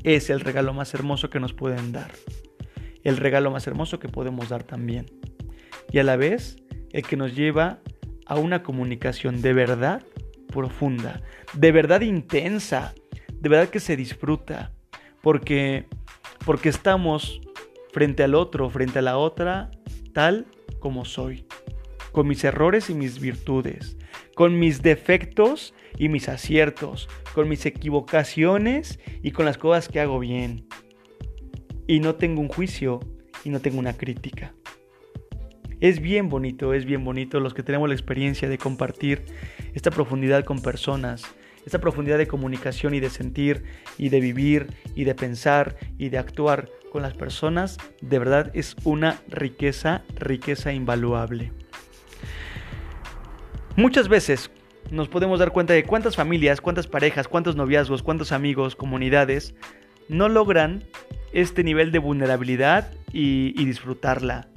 Es 0.04 0.30
el 0.30 0.40
regalo 0.40 0.74
más 0.74 0.94
hermoso 0.94 1.30
que 1.30 1.40
nos 1.40 1.54
pueden 1.54 1.92
dar. 1.92 2.12
El 3.04 3.18
regalo 3.18 3.52
más 3.52 3.68
hermoso 3.68 4.00
que 4.00 4.08
podemos 4.08 4.50
dar 4.50 4.64
también. 4.64 5.06
Y 5.92 6.00
a 6.00 6.04
la 6.04 6.16
vez, 6.16 6.58
el 6.92 7.04
que 7.04 7.18
nos 7.18 7.36
lleva 7.36 7.80
a 8.26 8.38
una 8.38 8.64
comunicación 8.64 9.42
de 9.42 9.54
verdad 9.54 10.04
profunda, 10.48 11.22
de 11.54 11.72
verdad 11.72 12.02
intensa, 12.02 12.94
de 13.34 13.50
verdad 13.50 13.70
que 13.70 13.80
se 13.80 13.96
disfruta, 13.96 14.72
porque 15.22 15.86
porque 16.46 16.70
estamos 16.70 17.42
frente 17.92 18.24
al 18.24 18.36
otro, 18.36 18.70
frente 18.70 19.00
a 19.00 19.02
la 19.02 19.18
otra, 19.18 19.72
tal 20.14 20.46
como 20.80 21.06
soy 21.06 21.45
con 22.15 22.30
mis 22.30 22.45
errores 22.45 22.89
y 22.89 22.93
mis 22.93 23.19
virtudes, 23.19 23.97
con 24.36 24.58
mis 24.58 24.82
defectos 24.82 25.73
y 25.97 26.08
mis 26.08 26.30
aciertos, 26.30 27.10
con 27.34 27.49
mis 27.49 27.65
equivocaciones 27.65 29.01
y 29.21 29.32
con 29.32 29.43
las 29.43 29.58
cosas 29.58 29.89
que 29.89 29.99
hago 29.99 30.17
bien. 30.19 30.65
Y 31.88 31.99
no 31.99 32.15
tengo 32.15 32.39
un 32.39 32.47
juicio 32.47 33.01
y 33.43 33.49
no 33.49 33.60
tengo 33.60 33.80
una 33.80 33.97
crítica. 33.97 34.56
Es 35.82 35.99
bien 35.99 36.30
bonito, 36.30 36.73
es 36.73 36.86
bien 36.86 37.04
bonito 37.04 37.41
los 37.41 37.54
que 37.54 37.63
tenemos 37.63 37.89
la 37.89 37.95
experiencia 37.95 38.47
de 38.47 38.58
compartir 38.58 39.25
esta 39.73 39.91
profundidad 39.91 40.45
con 40.45 40.62
personas, 40.62 41.23
esta 41.65 41.80
profundidad 41.80 42.17
de 42.17 42.28
comunicación 42.28 42.93
y 42.93 42.99
de 42.99 43.10
sentir 43.10 43.63
y 43.97 44.10
de 44.10 44.19
vivir 44.19 44.67
y 44.95 45.04
de 45.04 45.15
pensar 45.15 45.75
y 45.97 46.10
de 46.10 46.17
actuar 46.17 46.69
con 46.91 47.01
las 47.01 47.13
personas, 47.13 47.78
de 48.01 48.19
verdad 48.19 48.51
es 48.54 48.75
una 48.84 49.19
riqueza, 49.28 50.04
riqueza 50.15 50.71
invaluable. 50.71 51.51
Muchas 53.75 54.08
veces 54.08 54.51
nos 54.91 55.10
podemos 55.10 55.39
dar 55.39 55.51
cuenta 55.51 55.73
de 55.73 55.84
cuántas 55.84 56.15
familias, 56.15 56.62
cuántas 56.62 56.88
parejas, 56.88 57.28
cuántos 57.28 57.56
noviazgos, 57.56 58.04
cuántos 58.04 58.32
amigos, 58.32 58.75
comunidades 58.75 59.56
no 60.08 60.30
logran 60.30 60.84
este 61.34 61.63
nivel 61.63 61.91
de 61.91 61.99
vulnerabilidad 61.99 62.91
y, 63.12 63.51
disfrutarla. 63.65 64.47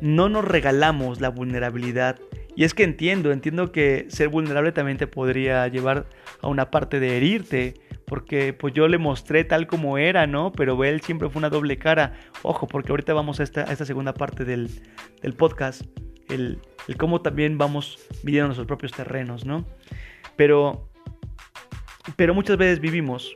No 0.00 0.28
nos 0.28 0.44
regalamos 0.44 1.20
la 1.20 1.30
vulnerabilidad. 1.30 2.20
Y 2.56 2.64
es 2.64 2.72
que 2.72 2.84
entiendo, 2.84 3.32
entiendo 3.32 3.70
que 3.70 4.06
ser 4.08 4.28
vulnerable 4.28 4.72
también 4.72 4.96
te 4.96 5.06
podría 5.06 5.68
llevar 5.68 6.06
a 6.40 6.48
una 6.48 6.70
parte 6.70 7.00
de 7.00 7.18
herirte, 7.18 7.74
porque 8.06 8.54
pues 8.54 8.72
yo 8.72 8.88
le 8.88 8.96
mostré 8.96 9.44
tal 9.44 9.66
como 9.66 9.98
era, 9.98 10.26
¿no? 10.26 10.52
Pero 10.52 10.82
él 10.82 11.02
siempre 11.02 11.28
fue 11.28 11.38
una 11.38 11.50
doble 11.50 11.76
cara. 11.76 12.14
Ojo, 12.42 12.66
porque 12.66 12.92
ahorita 12.92 13.12
vamos 13.12 13.40
a 13.40 13.42
esta, 13.42 13.60
a 13.68 13.72
esta 13.72 13.84
segunda 13.84 14.14
parte 14.14 14.46
del, 14.46 14.70
podcast 15.36 15.82
el, 16.30 16.58
cómo 16.96 17.20
también 17.20 17.58
vamos 17.58 17.98
midiendo 18.22 18.48
nuestros 18.48 18.66
propios 18.66 18.92
terrenos, 18.92 19.44
¿no? 19.44 19.66
Pero 20.36 20.88
Pero 22.16 22.34
muchas 22.34 22.56
veces 22.56 22.80
vivimos 22.80 23.34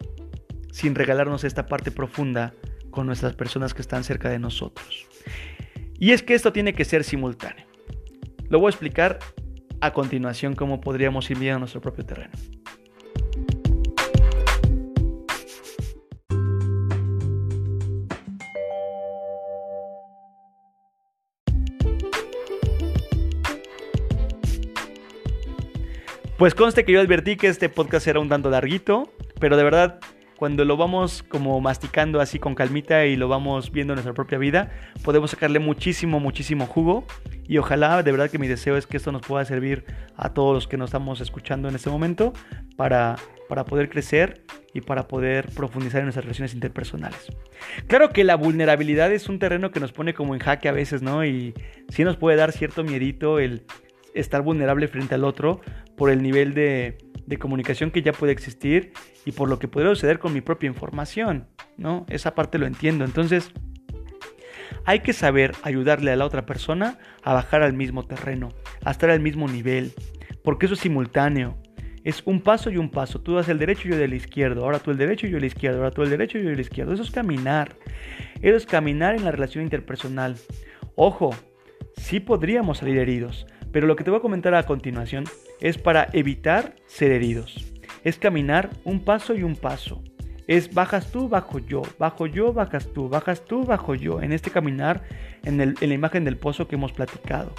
sin 0.72 0.94
regalarnos 0.94 1.44
esta 1.44 1.66
parte 1.66 1.90
profunda 1.90 2.54
con 2.90 3.06
nuestras 3.06 3.34
personas 3.34 3.74
que 3.74 3.82
están 3.82 4.02
cerca 4.02 4.30
de 4.30 4.38
nosotros. 4.38 5.06
Y 5.98 6.12
es 6.12 6.22
que 6.22 6.34
esto 6.34 6.54
tiene 6.54 6.72
que 6.72 6.86
ser 6.86 7.04
simultáneo. 7.04 7.69
Lo 8.50 8.58
voy 8.58 8.66
a 8.66 8.70
explicar 8.70 9.20
a 9.80 9.92
continuación 9.92 10.56
cómo 10.56 10.80
podríamos 10.80 11.30
ir 11.30 11.38
bien 11.38 11.54
a 11.54 11.58
nuestro 11.60 11.80
propio 11.80 12.04
terreno. 12.04 12.32
Pues 26.36 26.56
conste 26.56 26.84
que 26.84 26.90
yo 26.90 27.00
advertí 27.00 27.36
que 27.36 27.46
este 27.46 27.68
podcast 27.68 28.08
era 28.08 28.18
un 28.18 28.28
tanto 28.28 28.50
larguito, 28.50 29.12
pero 29.38 29.56
de 29.56 29.62
verdad 29.62 30.00
cuando 30.40 30.64
lo 30.64 30.78
vamos 30.78 31.22
como 31.22 31.60
masticando 31.60 32.18
así 32.18 32.38
con 32.38 32.54
calmita 32.54 33.04
y 33.04 33.14
lo 33.14 33.28
vamos 33.28 33.70
viendo 33.70 33.92
en 33.92 33.96
nuestra 33.96 34.14
propia 34.14 34.38
vida, 34.38 34.70
podemos 35.04 35.32
sacarle 35.32 35.58
muchísimo, 35.58 36.18
muchísimo 36.18 36.64
jugo. 36.64 37.04
Y 37.46 37.58
ojalá, 37.58 38.02
de 38.02 38.10
verdad 38.10 38.30
que 38.30 38.38
mi 38.38 38.48
deseo 38.48 38.78
es 38.78 38.86
que 38.86 38.96
esto 38.96 39.12
nos 39.12 39.20
pueda 39.20 39.44
servir 39.44 39.84
a 40.16 40.32
todos 40.32 40.54
los 40.54 40.66
que 40.66 40.78
nos 40.78 40.88
estamos 40.88 41.20
escuchando 41.20 41.68
en 41.68 41.74
este 41.74 41.90
momento 41.90 42.32
para, 42.78 43.16
para 43.50 43.66
poder 43.66 43.90
crecer 43.90 44.40
y 44.72 44.80
para 44.80 45.08
poder 45.08 45.50
profundizar 45.50 45.98
en 45.98 46.06
nuestras 46.06 46.24
relaciones 46.24 46.54
interpersonales. 46.54 47.26
Claro 47.86 48.08
que 48.08 48.24
la 48.24 48.36
vulnerabilidad 48.36 49.12
es 49.12 49.28
un 49.28 49.38
terreno 49.38 49.70
que 49.70 49.80
nos 49.80 49.92
pone 49.92 50.14
como 50.14 50.32
en 50.32 50.40
jaque 50.40 50.70
a 50.70 50.72
veces, 50.72 51.02
¿no? 51.02 51.22
Y 51.22 51.52
sí 51.90 52.02
nos 52.02 52.16
puede 52.16 52.38
dar 52.38 52.52
cierto 52.52 52.82
miedito 52.82 53.40
el 53.40 53.66
estar 54.14 54.40
vulnerable 54.40 54.88
frente 54.88 55.16
al 55.16 55.24
otro 55.24 55.60
por 55.98 56.08
el 56.08 56.22
nivel 56.22 56.54
de, 56.54 56.96
de 57.30 57.38
comunicación 57.38 57.92
que 57.92 58.02
ya 58.02 58.12
puede 58.12 58.32
existir 58.32 58.92
y 59.24 59.30
por 59.30 59.48
lo 59.48 59.60
que 59.60 59.68
podría 59.68 59.90
suceder 59.90 60.18
con 60.18 60.34
mi 60.34 60.40
propia 60.40 60.66
información, 60.66 61.46
¿no? 61.76 62.04
Esa 62.08 62.34
parte 62.34 62.58
lo 62.58 62.66
entiendo. 62.66 63.04
Entonces, 63.04 63.52
hay 64.84 65.00
que 65.00 65.12
saber 65.12 65.52
ayudarle 65.62 66.10
a 66.10 66.16
la 66.16 66.26
otra 66.26 66.44
persona 66.44 66.98
a 67.22 67.32
bajar 67.32 67.62
al 67.62 67.72
mismo 67.72 68.04
terreno, 68.04 68.48
a 68.84 68.90
estar 68.90 69.10
al 69.10 69.20
mismo 69.20 69.46
nivel, 69.46 69.92
porque 70.42 70.66
eso 70.66 70.74
es 70.74 70.80
simultáneo. 70.80 71.56
Es 72.02 72.22
un 72.24 72.40
paso 72.40 72.68
y 72.70 72.78
un 72.78 72.90
paso. 72.90 73.20
Tú 73.20 73.34
das 73.34 73.48
el 73.48 73.58
derecho 73.58 73.86
y 73.86 73.92
yo 73.92 73.96
del 73.96 74.14
izquierdo. 74.14 74.64
Ahora 74.64 74.80
tú 74.80 74.90
el 74.90 74.96
derecho 74.96 75.26
y 75.26 75.30
yo 75.30 75.36
el 75.36 75.44
izquierdo. 75.44 75.78
Ahora 75.78 75.90
tú 75.92 76.02
el 76.02 76.10
derecho 76.10 76.38
y 76.38 76.42
yo 76.42 76.50
el 76.50 76.58
izquierdo. 76.58 76.94
Eso 76.94 77.02
es 77.02 77.10
caminar. 77.10 77.76
Eso 78.40 78.56
es 78.56 78.66
caminar 78.66 79.14
en 79.14 79.24
la 79.24 79.30
relación 79.30 79.62
interpersonal. 79.62 80.36
Ojo, 80.96 81.30
sí 81.96 82.18
podríamos 82.18 82.78
salir 82.78 82.96
heridos, 82.98 83.46
pero 83.72 83.86
lo 83.86 83.96
que 83.96 84.04
te 84.04 84.10
voy 84.10 84.18
a 84.18 84.22
comentar 84.22 84.54
a 84.54 84.66
continuación 84.66 85.24
es 85.60 85.78
para 85.78 86.08
evitar 86.12 86.74
ser 86.86 87.12
heridos. 87.12 87.72
Es 88.04 88.18
caminar 88.18 88.70
un 88.84 89.00
paso 89.00 89.34
y 89.34 89.42
un 89.42 89.56
paso. 89.56 90.02
Es 90.46 90.74
bajas 90.74 91.12
tú, 91.12 91.28
bajo 91.28 91.58
yo, 91.58 91.82
bajo 91.98 92.26
yo, 92.26 92.52
bajas 92.52 92.92
tú, 92.92 93.08
bajas 93.08 93.44
tú, 93.44 93.64
bajo 93.64 93.94
yo. 93.94 94.20
En 94.20 94.32
este 94.32 94.50
caminar, 94.50 95.04
en, 95.44 95.58
la 95.58 95.94
imagen 95.94 96.24
del 96.24 96.36
pozo 96.36 96.66
que 96.66 96.74
hemos 96.74 96.92
platicado. 96.92 97.54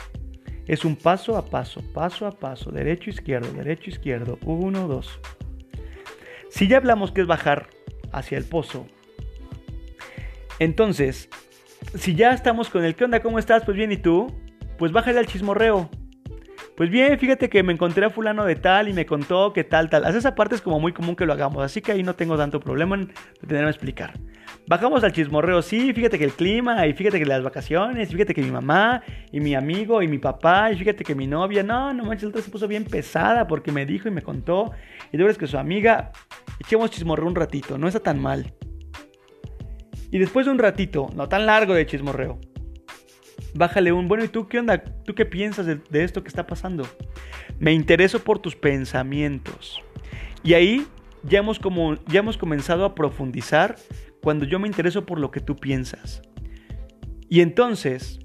Es 0.68 0.84
un 0.84 0.96
paso 0.96 1.38
a 1.38 1.46
paso, 1.46 1.82
paso 1.94 2.28
a 2.28 2.32
paso, 2.32 2.72
derecho, 2.72 3.10
izquierdo, 3.10 3.52
derecho, 3.54 3.90
izquierdo, 3.90 4.38
uno, 4.44 4.88
dos. 4.88 5.20
Si 6.50 6.68
ya 6.68 6.78
hablamos 6.78 7.12
que 7.12 7.22
es 7.22 7.28
bajar 7.28 7.68
hacia 8.12 8.38
el 8.38 8.44
pozo, 8.44 8.86
entonces, 10.60 11.30
si 11.96 12.14
ya 12.14 12.34
estamos 12.34 12.70
con 12.70 12.84
el 12.84 12.96
¿qué 12.96 13.06
onda? 13.06 13.22
¿Cómo 13.22 13.40
estás? 13.40 13.64
Pues 13.64 13.76
bien, 13.76 13.92
¿y 13.92 13.98
tú? 13.98 14.28
Pues 14.78 14.92
bájale 14.92 15.18
al 15.18 15.28
chismorreo. 15.28 15.90
Pues 16.76 16.90
bien, 16.90 17.20
fíjate 17.20 17.50
que 17.50 17.64
me 17.64 17.74
encontré 17.74 18.06
a 18.06 18.10
fulano 18.10 18.46
de 18.46 18.56
tal 18.56 18.88
y 18.88 18.94
me 18.94 19.06
contó 19.06 19.52
que 19.52 19.64
tal, 19.64 19.90
tal. 19.90 20.06
esa 20.16 20.36
parte 20.36 20.56
es 20.56 20.62
como 20.62 20.80
muy 20.80 20.94
común 20.94 21.16
que 21.16 21.26
lo 21.26 21.34
hagamos, 21.34 21.64
así 21.64 21.82
que 21.82 21.92
ahí 21.92 22.02
no 22.02 22.16
tengo 22.16 22.38
tanto 22.38 22.60
problema 22.60 22.96
en 22.96 23.14
tenerme 23.46 23.68
a 23.68 23.72
explicar. 23.72 24.14
Bajamos 24.68 25.04
al 25.04 25.12
chismorreo, 25.12 25.62
sí, 25.62 25.94
fíjate 25.94 26.18
que 26.18 26.24
el 26.24 26.32
clima, 26.32 26.88
y 26.88 26.94
fíjate 26.94 27.20
que 27.20 27.26
las 27.26 27.44
vacaciones, 27.44 28.10
fíjate 28.10 28.34
que 28.34 28.42
mi 28.42 28.52
mamá, 28.52 29.04
y 29.32 29.42
mi 29.42 29.54
amigo, 29.54 30.02
y 30.02 30.08
mi 30.08 30.18
papá, 30.18 30.72
y 30.72 30.78
fíjate 30.78 31.04
que 31.04 31.14
mi 31.14 31.28
novia, 31.28 31.62
no, 31.62 31.94
no 31.94 32.06
manches, 32.06 32.30
otra 32.30 32.42
se 32.42 32.50
puso 32.50 32.68
bien 32.68 32.86
pesada 32.86 33.48
porque 33.48 33.72
me 33.72 33.86
dijo 33.86 34.08
y 34.08 34.12
me 34.12 34.22
contó, 34.22 34.72
y 35.12 35.18
tú 35.18 35.26
eres 35.26 35.38
que 35.38 35.48
su 35.48 35.58
amiga, 35.58 36.12
echemos 36.60 36.90
chismorreo 36.90 37.28
un 37.28 37.36
ratito, 37.36 37.78
no 37.78 37.88
está 37.88 38.00
tan 38.00 38.20
mal. 38.20 38.54
Y 40.10 40.20
después 40.20 40.46
de 40.46 40.52
un 40.52 40.60
ratito, 40.60 41.10
no 41.16 41.28
tan 41.28 41.46
largo 41.46 41.74
de 41.74 41.86
chismorreo, 41.86 42.40
bájale 43.54 43.92
un, 43.92 44.08
bueno, 44.08 44.24
¿y 44.24 44.28
tú 44.28 44.48
qué 44.48 44.60
onda? 44.60 44.84
¿Tú 44.84 45.16
qué 45.16 45.26
piensas 45.26 45.66
de, 45.66 46.04
esto 46.04 46.24
que 46.24 46.30
está 46.30 46.48
pasando? 46.48 46.88
Me 47.60 47.74
intereso 47.74 48.24
por 48.24 48.40
tus 48.40 48.56
pensamientos. 48.56 49.82
Y 50.44 50.54
ahí 50.54 50.88
ya 51.24 51.40
hemos, 51.40 51.60
como, 51.60 51.96
ya 52.06 52.20
hemos 52.20 52.38
comenzado 52.38 52.86
a 52.86 52.96
profundizar 52.96 53.76
cuando 54.22 54.46
yo 54.46 54.60
me 54.60 54.68
intereso 54.68 55.06
por 55.06 55.20
lo 55.20 55.32
que 55.32 55.40
tú 55.40 55.56
piensas. 55.56 56.22
Y 57.30 57.42
entonces, 57.42 58.20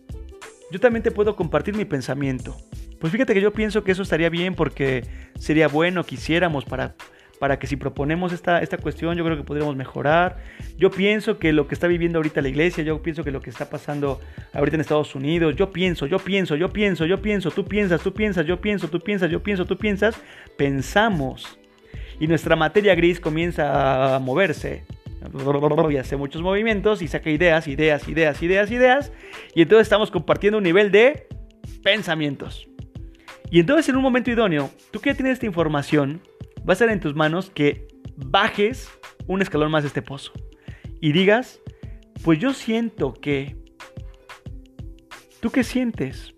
yo 0.73 0.81
también 0.81 1.03
te 1.03 1.11
puedo 1.11 1.37
compartir 1.37 1.77
mi 1.77 1.85
pensamiento. 1.85 2.57
Pues 2.99 3.13
fíjate 3.13 3.35
que 3.35 3.41
yo 3.41 3.53
pienso 3.53 3.85
que 3.85 3.93
eso 3.93 4.03
estaría 4.03 4.31
bien 4.31 4.55
porque 4.55 5.07
sería 5.39 5.69
bueno, 5.69 6.05
quisiéramos 6.05 6.65
para 6.65 6.97
para 7.39 7.59
que 7.59 7.67
si 7.67 7.77
proponemos 7.77 8.33
esta, 8.33 8.61
esta 8.61 8.79
cuestión, 8.79 9.17
yo 9.17 9.25
creo 9.25 9.37
que 9.37 9.43
podríamos 9.43 9.77
mejorar. 9.77 10.39
Yo 10.79 10.91
pienso 10.91 11.39
que 11.39 11.53
lo 11.53 11.69
que 11.69 11.75
está 11.75 11.87
viviendo 11.87 12.19
ahorita 12.19 12.41
la 12.41 12.49
iglesia, 12.49 12.83
yo 12.83 13.03
pienso 13.03 13.25
que 13.25 13.31
lo 13.31 13.41
que 13.41 13.51
está 13.51 13.69
pasando 13.69 14.21
ahorita 14.55 14.77
en 14.77 14.81
Estados 14.81 15.15
Unidos, 15.15 15.57
yo 15.57 15.71
pienso, 15.71 16.07
yo 16.07 16.19
pienso, 16.19 16.57
yo 16.57 16.73
pienso, 16.73 17.05
yo 17.07 17.21
pienso, 17.21 17.51
tú 17.51 17.65
piensas, 17.65 18.01
tú 18.01 18.13
piensas, 18.13 18.47
yo 18.47 18.61
pienso, 18.61 18.89
tú 18.89 19.01
piensas, 19.01 19.31
yo 19.31 19.43
pienso, 19.43 19.67
tú 19.67 19.77
piensas, 19.77 20.21
pensamos. 20.57 21.59
Y 22.19 22.27
nuestra 22.27 22.57
materia 22.57 22.95
gris 22.95 23.21
comienza 23.21 24.17
a 24.17 24.19
moverse. 24.19 24.85
Y 25.91 25.97
hace 25.97 26.17
muchos 26.17 26.43
movimientos 26.43 27.03
y 27.03 27.09
saca 27.09 27.31
ideas, 27.31 27.67
ideas, 27.69 28.09
ideas, 28.09 28.43
ideas, 28.43 28.71
ideas. 28.71 29.13
Y 29.55 29.63
entonces 29.63 29.87
estamos 29.87 30.11
compartiendo 30.11 30.59
un 30.59 30.65
nivel 30.65 30.91
de 30.91 31.27
pensamientos. 31.83 32.69
Y 33.51 33.61
entonces 33.61 33.89
en 33.89 33.97
un 33.97 34.03
momento 34.03 34.31
idóneo, 34.31 34.71
tú 34.91 35.01
que 35.01 35.15
tienes 35.15 35.35
esta 35.35 35.47
información, 35.47 36.21
va 36.69 36.73
a 36.73 36.77
ser 36.77 36.91
en 36.91 37.01
tus 37.01 37.15
manos 37.15 37.51
que 37.51 37.87
bajes 38.17 38.91
un 39.27 39.43
escalón 39.43 39.71
más 39.71 39.83
de 39.83 39.89
este 39.89 40.03
pozo 40.03 40.33
y 41.01 41.13
digas, 41.13 41.61
pues 42.25 42.39
yo 42.39 42.53
siento 42.53 43.15
que... 43.15 43.57
¿Tú 45.41 45.51
qué 45.51 45.63
sientes? 45.63 46.35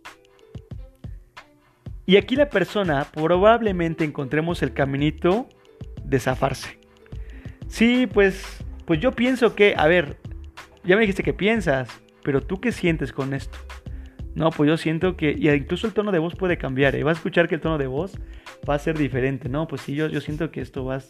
Y 2.04 2.16
aquí 2.16 2.36
la 2.36 2.50
persona 2.50 3.06
probablemente 3.12 4.04
encontremos 4.04 4.62
el 4.62 4.72
caminito 4.72 5.48
de 6.04 6.18
zafarse. 6.18 6.78
Sí, 7.68 8.06
pues, 8.06 8.64
pues 8.86 9.00
yo 9.00 9.12
pienso 9.12 9.54
que, 9.54 9.74
a 9.76 9.86
ver, 9.86 10.16
ya 10.84 10.96
me 10.96 11.02
dijiste 11.02 11.22
que 11.22 11.34
piensas, 11.34 11.88
pero 12.22 12.42
tú 12.42 12.60
qué 12.60 12.72
sientes 12.72 13.12
con 13.12 13.34
esto? 13.34 13.58
No, 14.34 14.50
pues 14.50 14.68
yo 14.68 14.76
siento 14.76 15.16
que, 15.16 15.34
y 15.38 15.50
incluso 15.50 15.86
el 15.86 15.92
tono 15.92 16.12
de 16.12 16.18
voz 16.18 16.34
puede 16.34 16.58
cambiar, 16.58 16.94
¿eh? 16.96 17.04
a 17.06 17.12
escuchar 17.12 17.48
que 17.48 17.56
el 17.56 17.60
tono 17.60 17.78
de 17.78 17.86
voz 17.86 18.18
va 18.68 18.74
a 18.74 18.78
ser 18.78 18.96
diferente, 18.96 19.48
¿no? 19.48 19.68
Pues 19.68 19.82
sí, 19.82 19.94
yo, 19.94 20.08
yo 20.08 20.20
siento 20.20 20.50
que 20.50 20.60
esto 20.60 20.84
va, 20.84 21.00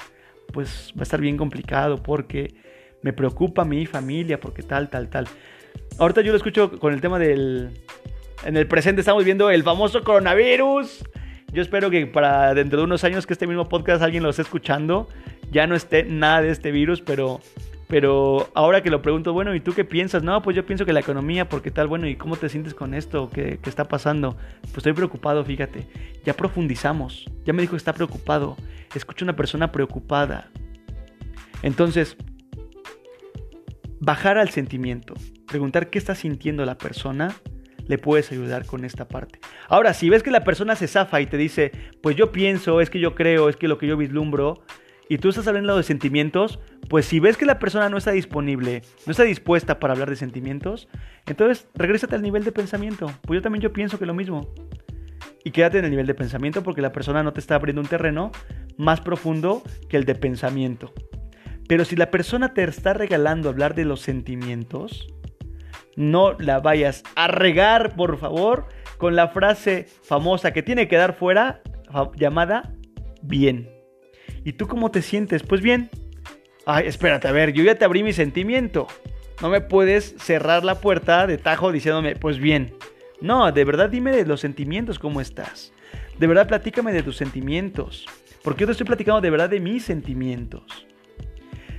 pues, 0.53 0.93
va 0.97 1.01
a 1.01 1.03
estar 1.03 1.21
bien 1.21 1.37
complicado 1.37 2.03
porque 2.03 2.55
me 3.03 3.13
preocupa 3.13 3.65
mi 3.65 3.87
familia, 3.87 4.41
porque 4.41 4.63
tal, 4.63 4.89
tal, 4.89 5.09
tal. 5.09 5.27
Ahorita 5.99 6.21
yo 6.21 6.33
lo 6.33 6.37
escucho 6.37 6.79
con 6.79 6.93
el 6.93 7.01
tema 7.01 7.19
del... 7.19 7.71
En 8.45 8.57
el 8.57 8.69
presente 8.69 9.01
estamos 9.01 9.25
viendo 9.25 9.51
el 9.51 9.65
famoso 9.65 10.05
coronavirus. 10.05 11.05
Yo 11.53 11.63
espero 11.63 11.91
que 11.91 12.07
para 12.07 12.55
dentro 12.55 12.79
de 12.79 12.85
unos 12.85 13.03
años 13.05 13.27
que 13.27 13.33
este 13.33 13.47
mismo 13.47 13.69
podcast 13.69 14.03
alguien 14.03 14.23
lo 14.23 14.31
esté 14.31 14.43
escuchando, 14.43 15.09
ya 15.51 15.67
no 15.67 15.75
esté 15.75 16.05
nada 16.05 16.43
de 16.43 16.51
este 16.51 16.71
virus, 16.71 17.01
pero 17.01 17.41
pero 17.89 18.51
ahora 18.55 18.83
que 18.83 18.91
lo 18.91 19.01
pregunto, 19.01 19.33
bueno, 19.33 19.55
¿y 19.55 19.61
tú 19.61 19.73
qué 19.73 19.83
piensas? 19.83 20.23
No, 20.23 20.43
pues 20.43 20.55
yo 20.55 20.67
pienso 20.67 20.85
que 20.85 20.93
la 20.93 21.01
economía, 21.01 21.49
porque 21.49 21.71
tal, 21.71 21.89
bueno, 21.89 22.07
¿y 22.07 22.17
cómo 22.17 22.37
te 22.37 22.51
sientes 22.51 22.75
con 22.75 22.93
esto? 22.93 23.31
¿Qué, 23.31 23.59
está 23.65 23.87
pasando? 23.89 24.37
Pues 24.61 24.79
estoy 24.79 24.93
preocupado, 24.93 25.43
fíjate. 25.43 25.87
Ya 26.23 26.35
profundizamos. 26.35 27.25
Ya 27.47 27.55
me 27.55 27.63
dijo 27.63 27.73
que 27.73 27.79
está 27.79 27.95
preocupado. 27.95 28.59
Escucho 28.95 29.25
una 29.25 29.37
persona 29.37 29.73
preocupada. 29.73 30.51
Entonces, 31.63 32.19
bajar 34.01 34.37
al 34.37 34.51
sentimiento. 34.51 35.15
Preguntar 35.47 35.89
qué 35.89 35.99
está 35.99 36.15
sintiendo 36.15 36.67
la 36.67 36.77
persona. 36.77 37.35
Le 37.87 37.97
puedes 37.97 38.31
ayudar 38.31 38.67
con 38.67 38.85
esta 38.85 39.09
parte. 39.09 39.41
Ahora, 39.67 39.95
si 39.95 40.11
ves 40.11 40.23
que 40.23 40.31
la 40.31 40.45
persona 40.45 40.77
se 40.77 40.89
zafa 40.89 41.23
y 41.23 41.27
te 41.27 41.39
dice, 41.39 41.73
pues 42.03 42.17
yo 42.17 42.33
pienso, 42.33 42.83
es 42.83 42.91
que 42.91 43.01
yo 43.01 43.15
creo, 43.15 43.49
es 43.49 43.57
que 43.57 43.67
lo 43.67 43.79
que 43.79 43.87
yo 43.87 43.97
vislumbro, 43.97 44.63
y 45.09 45.19
tú 45.19 45.31
estás 45.31 45.47
hablando 45.49 45.77
de 45.77 45.83
sentimientos, 45.83 46.59
pues 46.89 47.07
si 47.07 47.19
ves 47.19 47.37
que 47.37 47.47
la 47.47 47.59
persona 47.59 47.89
no 47.89 47.97
está 47.97 48.11
disponible, 48.11 48.83
no 49.07 49.13
está 49.13 49.23
dispuesta 49.23 49.81
para 49.81 49.95
hablar 49.95 50.11
de 50.11 50.17
sentimientos, 50.17 50.89
entonces 51.27 51.67
regrésate 51.75 52.15
al 52.15 52.23
nivel 52.23 52.45
de 52.45 52.53
pensamiento. 52.53 53.11
Pues 53.23 53.39
yo 53.39 53.43
también 53.43 53.63
yo 53.63 53.73
pienso 53.73 53.99
que 53.99 54.07
lo 54.07 54.15
mismo. 54.15 54.53
Y 55.45 55.51
quédate 55.51 55.79
en 55.79 55.87
el 55.87 55.91
nivel 55.91 56.07
de 56.07 56.15
pensamiento 56.15 56.63
porque 56.63 56.83
la 56.83 56.93
persona 56.93 57.23
no 57.23 57.33
te 57.33 57.41
está 57.41 57.55
abriendo 57.55 57.81
un 57.81 57.89
terreno 57.89 58.33
más 58.77 59.01
profundo 59.01 59.63
que 59.89 59.97
el 59.97 60.05
de 60.05 60.15
pensamiento. 60.15 60.93
Pero 61.69 61.85
si 61.85 61.97
la 61.97 62.11
persona 62.11 62.53
te 62.53 62.65
está 62.65 62.93
regalando 62.93 63.49
hablar 63.49 63.75
de 63.75 63.85
los 63.85 64.01
sentimientos, 64.01 65.07
no 65.97 66.33
la 66.39 66.61
vayas 66.61 67.03
a 67.17 67.29
regar, 67.29 67.97
por 67.97 68.19
favor, 68.19 68.67
con 68.99 69.17
la 69.17 69.29
frase 69.29 69.87
famosa 70.03 70.53
que 70.53 70.63
tiene 70.63 70.87
que 70.87 70.97
dar 70.97 71.15
fuera 71.15 71.63
llamada 72.17 72.75
bien. 73.23 73.78
¿Y 74.49 74.55
tú 74.55 74.67
cómo 74.67 74.91
te 74.91 75.03
sientes? 75.03 75.43
Pues 75.43 75.61
bien. 75.61 75.91
Ay, 76.65 76.87
espérate, 76.87 77.29
a 77.29 77.33
ver, 77.33 77.53
yo 77.53 77.63
ya 77.63 77.75
te 77.75 77.85
abrí 77.85 78.03
mi 78.03 78.15
sentimiento. 78.15 78.87
No 79.43 79.51
me 79.51 79.61
puedes 79.61 80.15
cerrar 80.17 80.65
la 80.65 80.81
puerta 80.81 81.27
de 81.27 81.37
tajo 81.37 81.71
diciéndome, 81.71 82.17
pues 82.17 82.39
bien. 82.39 82.73
No, 83.21 83.53
de 83.53 83.65
verdad 83.67 83.91
dime 83.91 84.11
de 84.11 84.25
los 84.25 84.41
sentimientos 84.41 84.99
cómo 84.99 85.21
estás. 85.21 85.75
De 86.19 86.27
verdad 86.27 86.49
platícame 86.49 86.95
de 86.95 87.03
tus 87.03 87.19
sentimientos. 87.19 88.07
Porque 88.43 88.63
yo 88.63 88.69
te 88.69 88.73
estoy 88.73 88.87
platicando 88.87 89.21
de 89.21 89.29
verdad 89.29 89.51
de 89.51 89.61
mis 89.61 89.85
sentimientos. 89.85 90.87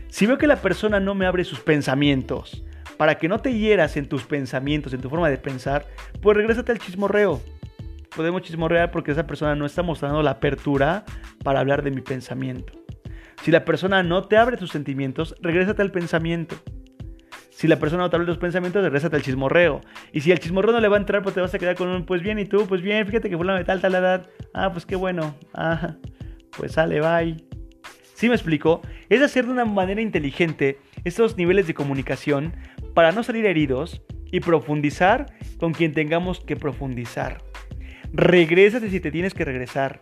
Si 0.09 0.27
veo 0.27 0.37
que 0.37 0.45
la 0.45 0.61
persona 0.61 0.99
no 0.99 1.15
me 1.15 1.25
abre 1.25 1.45
sus 1.45 1.61
pensamientos, 1.61 2.63
para 2.97 3.17
que 3.17 3.27
no 3.27 3.39
te 3.39 3.57
hieras 3.57 3.97
en 3.97 4.07
tus 4.07 4.25
pensamientos, 4.25 4.93
en 4.93 5.01
tu 5.01 5.09
forma 5.09 5.31
de 5.31 5.39
pensar, 5.39 5.87
pues 6.21 6.37
regrésate 6.37 6.71
al 6.71 6.77
chismorreo. 6.77 7.41
Podemos 8.15 8.41
chismorrear 8.41 8.91
porque 8.91 9.11
esa 9.11 9.27
persona 9.27 9.55
no 9.55 9.65
está 9.65 9.83
mostrando 9.83 10.21
la 10.23 10.31
apertura 10.31 11.03
para 11.43 11.59
hablar 11.59 11.83
de 11.83 11.91
mi 11.91 12.01
pensamiento. 12.01 12.73
Si 13.43 13.51
la 13.51 13.65
persona 13.65 14.03
no 14.03 14.23
te 14.23 14.37
abre 14.37 14.57
tus 14.57 14.71
sentimientos, 14.71 15.35
regrésate 15.41 15.81
al 15.81 15.91
pensamiento. 15.91 16.55
Si 17.51 17.67
la 17.67 17.77
persona 17.77 18.03
no 18.03 18.09
te 18.09 18.15
abre 18.15 18.27
los 18.27 18.37
pensamientos, 18.37 18.83
regrésate 18.83 19.15
al 19.15 19.21
chismorreo. 19.21 19.81
Y 20.13 20.21
si 20.21 20.31
el 20.31 20.39
chismorreo 20.39 20.71
no 20.71 20.79
le 20.79 20.87
va 20.87 20.97
a 20.97 20.99
entrar, 20.99 21.21
pues 21.23 21.35
te 21.35 21.41
vas 21.41 21.53
a 21.53 21.59
quedar 21.59 21.75
con 21.75 21.89
un, 21.89 22.05
pues 22.05 22.21
bien, 22.21 22.39
y 22.39 22.45
tú, 22.45 22.65
pues 22.67 22.81
bien, 22.81 23.05
fíjate 23.05 23.29
que 23.29 23.37
fue 23.37 23.45
de 23.53 23.63
tal, 23.65 23.81
tal 23.81 23.95
edad. 23.95 24.29
Ah, 24.53 24.71
pues 24.71 24.85
qué 24.85 24.95
bueno. 24.95 25.35
Ah, 25.53 25.95
pues 26.55 26.73
sale, 26.73 27.01
bye. 27.01 27.35
¿Sí 28.13 28.27
me 28.27 28.35
explico? 28.35 28.81
Es 29.09 29.21
hacer 29.21 29.45
de 29.45 29.51
una 29.51 29.65
manera 29.65 30.01
inteligente 30.01 30.79
estos 31.03 31.37
niveles 31.37 31.67
de 31.67 31.73
comunicación 31.73 32.53
para 32.93 33.11
no 33.11 33.23
salir 33.23 33.45
heridos 33.45 34.01
y 34.31 34.41
profundizar 34.41 35.27
con 35.57 35.73
quien 35.73 35.93
tengamos 35.93 36.39
que 36.39 36.55
profundizar. 36.55 37.48
Regrésate 38.13 38.89
si 38.89 38.99
te 38.99 39.11
tienes 39.11 39.33
que 39.33 39.45
regresar. 39.45 40.01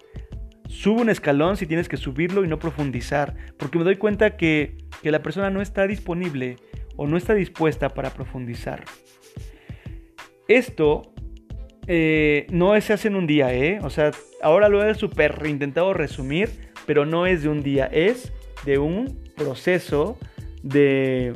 Sube 0.67 1.01
un 1.01 1.09
escalón 1.09 1.57
si 1.57 1.65
tienes 1.65 1.87
que 1.87 1.97
subirlo 1.97 2.43
y 2.43 2.47
no 2.47 2.59
profundizar, 2.59 3.35
porque 3.57 3.77
me 3.77 3.83
doy 3.83 3.95
cuenta 3.95 4.37
que, 4.37 4.77
la 5.03 5.23
persona 5.23 5.49
no 5.49 5.61
está 5.61 5.87
disponible 5.87 6.57
o 6.97 7.07
no 7.07 7.15
está 7.15 7.33
dispuesta 7.33 7.89
para 7.89 8.09
profundizar. 8.09 8.83
Esto 10.49 11.13
eh, 11.87 12.45
no 12.49 12.79
se 12.81 12.91
hace 12.91 13.07
en 13.07 13.15
un 13.15 13.25
día, 13.25 13.53
¿eh? 13.53 13.79
O 13.83 13.89
sea, 13.89 14.11
ahora 14.41 14.67
lo 14.67 14.85
he 14.85 14.93
super 14.95 15.41
intentado 15.45 15.93
resumir, 15.93 16.49
pero 16.85 17.05
no 17.05 17.25
es 17.25 17.43
de 17.43 17.49
un 17.49 17.63
día, 17.63 17.85
es 17.85 18.33
de 18.65 18.79
un 18.79 19.23
proceso 19.37 20.17
de, 20.61 21.33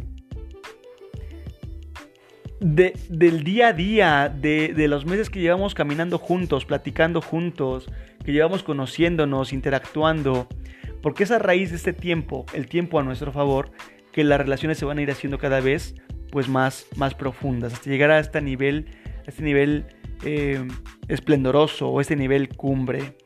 del 2.62 3.44
día 3.44 3.70
a 3.70 3.74
día, 3.74 4.30
de, 4.30 4.88
los 4.88 5.06
meses 5.06 5.32
que 5.32 5.40
llevamos 5.40 5.74
caminando 5.74 6.20
juntos, 6.20 6.64
platicando 6.64 7.20
juntos, 7.20 7.88
que 8.24 8.34
llevamos 8.34 8.62
conociéndonos, 8.62 9.52
interactuando, 9.52 10.48
porque 11.02 11.24
es 11.24 11.32
a 11.32 11.40
raíz 11.40 11.72
de 11.72 11.78
este 11.78 11.92
tiempo, 11.92 12.46
el 12.54 12.68
tiempo 12.68 13.00
a 13.00 13.04
nuestro 13.04 13.32
favor, 13.32 13.72
que 14.12 14.24
las 14.24 14.40
relaciones 14.40 14.78
se 14.78 14.86
van 14.86 15.00
a 15.00 15.02
ir 15.02 15.10
haciendo 15.10 15.40
cada 15.40 15.60
vez 15.60 15.96
pues 16.32 16.48
más, 16.48 16.86
más 16.96 17.16
profundas, 17.16 17.74
hasta 17.74 17.90
llegar 17.90 18.12
a 18.12 18.20
este 18.20 18.40
nivel, 18.42 18.86
este 19.26 19.42
nivel 19.42 19.86
eh, 20.24 20.66
esplendoroso 21.08 21.90
o 21.90 22.00
este 22.00 22.16
nivel 22.16 22.50
cumbre. 22.50 23.18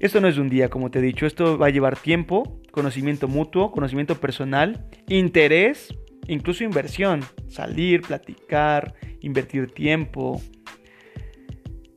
Esto 0.00 0.20
no 0.20 0.28
es 0.28 0.34
de 0.34 0.42
un 0.42 0.50
día, 0.50 0.68
como 0.68 0.90
te 0.90 0.98
he 0.98 1.02
dicho, 1.02 1.24
esto 1.24 1.56
va 1.56 1.68
a 1.68 1.70
llevar 1.70 1.96
tiempo, 1.96 2.60
conocimiento 2.72 3.26
mutuo, 3.26 3.72
conocimiento 3.72 4.20
personal, 4.20 4.84
interés, 5.08 5.94
incluso 6.26 6.64
inversión, 6.64 7.22
salir, 7.48 8.02
platicar, 8.02 8.94
invertir 9.20 9.70
tiempo. 9.72 10.40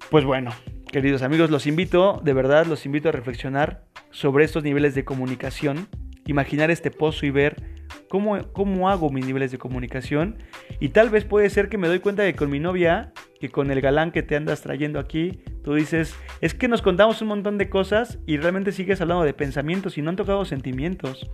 Pues 0.09 0.25
bueno, 0.25 0.51
queridos 0.91 1.21
amigos, 1.21 1.49
los 1.49 1.67
invito, 1.67 2.21
de 2.23 2.33
verdad, 2.33 2.65
los 2.65 2.85
invito 2.85 3.09
a 3.09 3.11
reflexionar 3.11 3.85
sobre 4.11 4.45
estos 4.45 4.63
niveles 4.63 4.95
de 4.95 5.05
comunicación, 5.05 5.87
imaginar 6.25 6.71
este 6.71 6.91
pozo 6.91 7.25
y 7.25 7.31
ver 7.31 7.61
cómo, 8.09 8.51
cómo 8.53 8.89
hago 8.89 9.09
mis 9.09 9.25
niveles 9.25 9.51
de 9.51 9.57
comunicación. 9.57 10.37
Y 10.79 10.89
tal 10.89 11.09
vez 11.09 11.25
puede 11.25 11.49
ser 11.49 11.69
que 11.69 11.77
me 11.77 11.87
doy 11.87 11.99
cuenta 11.99 12.23
que 12.23 12.35
con 12.35 12.49
mi 12.49 12.59
novia, 12.59 13.11
que 13.39 13.49
con 13.49 13.71
el 13.71 13.81
galán 13.81 14.11
que 14.11 14.23
te 14.23 14.35
andas 14.35 14.61
trayendo 14.61 14.99
aquí, 14.99 15.41
Tú 15.67 15.73
dices, 15.73 16.15
es 16.39 16.53
que 16.53 16.69
nos 16.69 16.81
contamos 16.81 17.21
un 17.21 17.27
montón 17.27 17.57
de 17.57 17.69
cosas 17.69 18.19
y 18.25 18.37
realmente 18.37 18.71
sigues 18.71 19.01
hablando 19.01 19.25
de 19.25 19.33
pensamientos 19.33 19.97
y 19.97 20.01
no 20.01 20.09
han 20.09 20.15
tocado 20.15 20.45
sentimientos. 20.45 21.29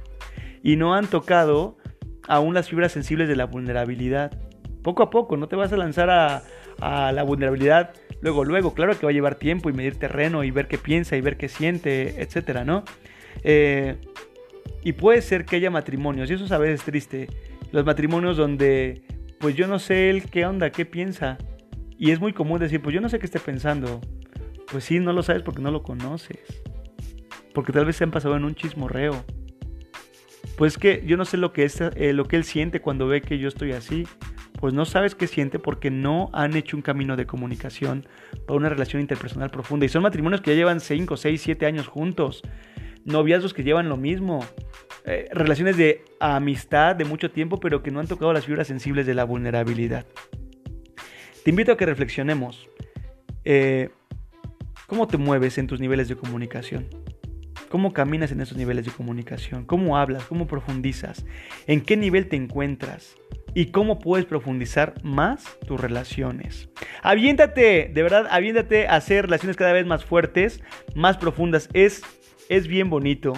Y 0.64 0.76
no 0.76 0.96
han 0.96 1.06
tocado 1.06 1.78
aún 2.28 2.54
las 2.54 2.70
fibras 2.70 2.92
sensibles 2.92 3.28
de 3.28 3.36
la 3.36 3.46
vulnerabilidad. 3.46 4.32
Poco 4.82 5.04
a 5.04 5.10
poco, 5.10 5.38
no 5.38 5.48
te 5.48 5.56
vas 5.56 5.72
a 5.72 5.78
lanzar 5.78 6.10
a, 6.10 6.44
la 6.80 7.24
vulnerabilidad 7.24 7.94
luego, 8.22 8.44
luego. 8.44 8.74
Claro 8.74 8.98
que 8.98 9.06
va 9.06 9.12
a 9.12 9.14
llevar 9.14 9.36
tiempo 9.36 9.70
y 9.70 9.74
medir 9.74 9.98
terreno 9.98 10.44
y 10.44 10.52
ver 10.52 10.68
qué 10.68 10.78
piensa 10.78 11.16
y 11.16 11.22
ver 11.22 11.38
qué 11.38 11.48
siente, 11.48 12.22
etcétera, 12.22 12.66
¿no? 12.66 12.84
Eh, 13.44 13.98
y 14.84 14.94
puede 14.94 15.22
ser 15.22 15.46
que 15.46 15.56
haya 15.56 15.70
matrimonios, 15.70 16.30
y 16.30 16.34
eso 16.34 16.46
es 16.46 16.52
a 16.52 16.58
veces 16.58 16.84
triste. 16.84 17.28
Los 17.72 17.86
matrimonios 17.86 18.36
donde, 18.38 19.04
pues 19.40 19.56
yo 19.56 19.68
no 19.68 19.80
sé 19.80 20.10
él 20.10 20.30
qué 20.30 20.46
onda, 20.46 20.72
qué 20.72 20.86
piensa. 20.86 21.38
Y 21.98 22.12
es 22.12 22.20
muy 22.20 22.34
común 22.34 22.60
decir, 22.60 22.82
pues 22.82 22.94
yo 22.94 23.00
no 23.00 23.08
sé 23.08 23.20
qué 23.20 23.26
esté 23.26 23.40
pensando. 23.40 24.02
Pues 24.72 24.84
sí, 24.84 25.00
no 25.00 25.14
lo 25.14 25.24
sabes 25.24 25.42
porque 25.42 25.62
no 25.62 25.72
lo 25.72 25.84
conoces. 25.84 26.62
Porque 27.54 27.72
tal 27.72 27.86
vez 27.86 27.96
se 27.96 28.04
han 28.04 28.12
pasado 28.12 28.36
en 28.36 28.44
un 28.44 28.56
chismorreo. 28.56 29.24
Pues 30.58 30.78
que 30.78 31.04
yo 31.06 31.18
no 31.18 31.26
sé 31.26 31.38
lo 31.38 31.52
que, 31.52 31.64
es, 31.64 31.82
eh, 31.82 32.14
lo 32.14 32.26
que 32.26 32.36
él 32.36 32.44
siente 32.44 32.80
cuando 32.80 33.08
ve 33.08 33.22
que 33.22 33.40
yo 33.40 33.48
estoy 33.48 33.72
así. 33.72 34.08
Pues 34.60 34.74
no 34.74 34.86
sabes 34.86 35.14
qué 35.16 35.28
siente 35.28 35.60
porque 35.60 35.92
no 35.92 36.30
han 36.32 36.56
hecho 36.56 36.78
un 36.78 36.84
camino 36.84 37.18
de 37.18 37.26
comunicación 37.26 38.08
para 38.48 38.58
una 38.58 38.70
relación 38.70 39.02
interpersonal 39.02 39.50
profunda. 39.50 39.86
Y 39.86 39.90
son 39.90 40.04
matrimonios 40.04 40.42
que 40.42 40.52
ya 40.52 40.58
llevan 40.58 40.80
5, 40.80 41.18
6, 41.18 41.42
7 41.42 41.66
años 41.66 41.88
juntos. 41.88 42.44
Noviazgos 43.04 43.54
que 43.54 43.64
llevan 43.64 43.90
lo 43.90 43.98
mismo. 43.98 44.46
Eh, 45.06 45.28
relaciones 45.32 45.76
de 45.76 46.06
amistad 46.20 46.96
de 46.96 47.04
mucho 47.04 47.30
tiempo, 47.30 47.60
pero 47.60 47.84
que 47.84 47.92
no 47.92 48.00
han 48.00 48.08
tocado 48.08 48.32
las 48.32 48.46
fibras 48.46 48.68
sensibles 48.68 49.06
de 49.06 49.16
la 49.16 49.26
vulnerabilidad. 49.26 50.06
Te 51.44 51.50
invito 51.50 51.74
a 51.74 51.78
que 51.78 51.86
reflexionemos. 51.86 52.70
Eh, 53.44 53.90
¿Cómo 54.88 55.08
te 55.08 55.18
mueves 55.18 55.58
en 55.58 55.68
tus 55.68 55.82
niveles 55.82 56.08
de 56.08 56.16
comunicación? 56.16 56.88
¿Cómo 57.74 57.92
caminas 57.92 58.32
en 58.32 58.40
esos 58.40 58.56
niveles 58.56 58.86
de 58.86 58.92
comunicación? 58.92 59.66
¿Cómo 59.66 59.98
hablas? 59.98 60.26
¿Cómo 60.26 60.46
profundizas? 60.46 61.26
¿En 61.66 61.82
qué 61.82 61.98
nivel 61.98 62.28
te 62.28 62.36
encuentras? 62.36 63.16
¿Y 63.56 63.72
cómo 63.72 63.98
puedes 63.98 64.28
profundizar 64.28 64.94
más 65.02 65.58
tus 65.66 65.82
relaciones? 65.82 66.70
Aviéntate, 67.02 67.90
de 67.92 68.04
verdad, 68.04 68.28
aviéntate 68.30 68.86
a 68.86 68.98
hacer 68.98 69.26
relaciones 69.26 69.58
cada 69.58 69.74
vez 69.74 69.88
más 69.88 70.06
fuertes, 70.06 70.62
más 70.94 71.18
profundas. 71.18 71.68
Es, 71.74 72.04
es 72.48 72.68
bien 72.68 72.92
bonito. 72.92 73.34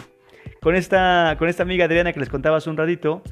Con 0.62 0.76
esta, 0.76 1.38
con 1.40 1.48
esta 1.48 1.64
amiga 1.64 1.86
Adriana 1.86 2.12
que 2.12 2.20
les 2.20 2.28
contaba 2.28 2.58
hace 2.58 2.70
un 2.70 2.76
ratito, 2.76 3.24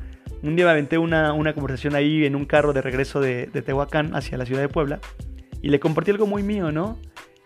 un 0.41 0.55
día 0.55 0.63
me 0.63 0.71
aventé 0.71 0.97
una, 0.97 1.33
conversación 1.53 1.95
ahí 1.95 2.23
en 2.23 2.33
un 2.33 2.45
carro 2.45 2.71
de 2.71 2.81
regreso 2.81 3.19
de, 3.19 3.47
de 3.47 3.61
Tehuacán 3.61 4.15
hacia 4.15 4.37
la 4.37 4.45
ciudad 4.45 4.61
de 4.61 4.69
Puebla 4.69 5.01
y 5.61 5.67
le 5.67 5.81
compartí 5.81 6.11
algo 6.11 6.27
muy 6.27 6.43
mío, 6.43 6.71
¿no? 6.71 6.97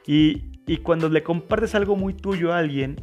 Y, 0.05 0.43
y 0.67 0.77
cuando 0.77 1.09
le 1.09 1.23
compartes 1.23 1.73
algo 1.73 1.95
muy 1.95 2.13
tuyo 2.13 2.53
a 2.53 2.59
alguien 2.59 2.97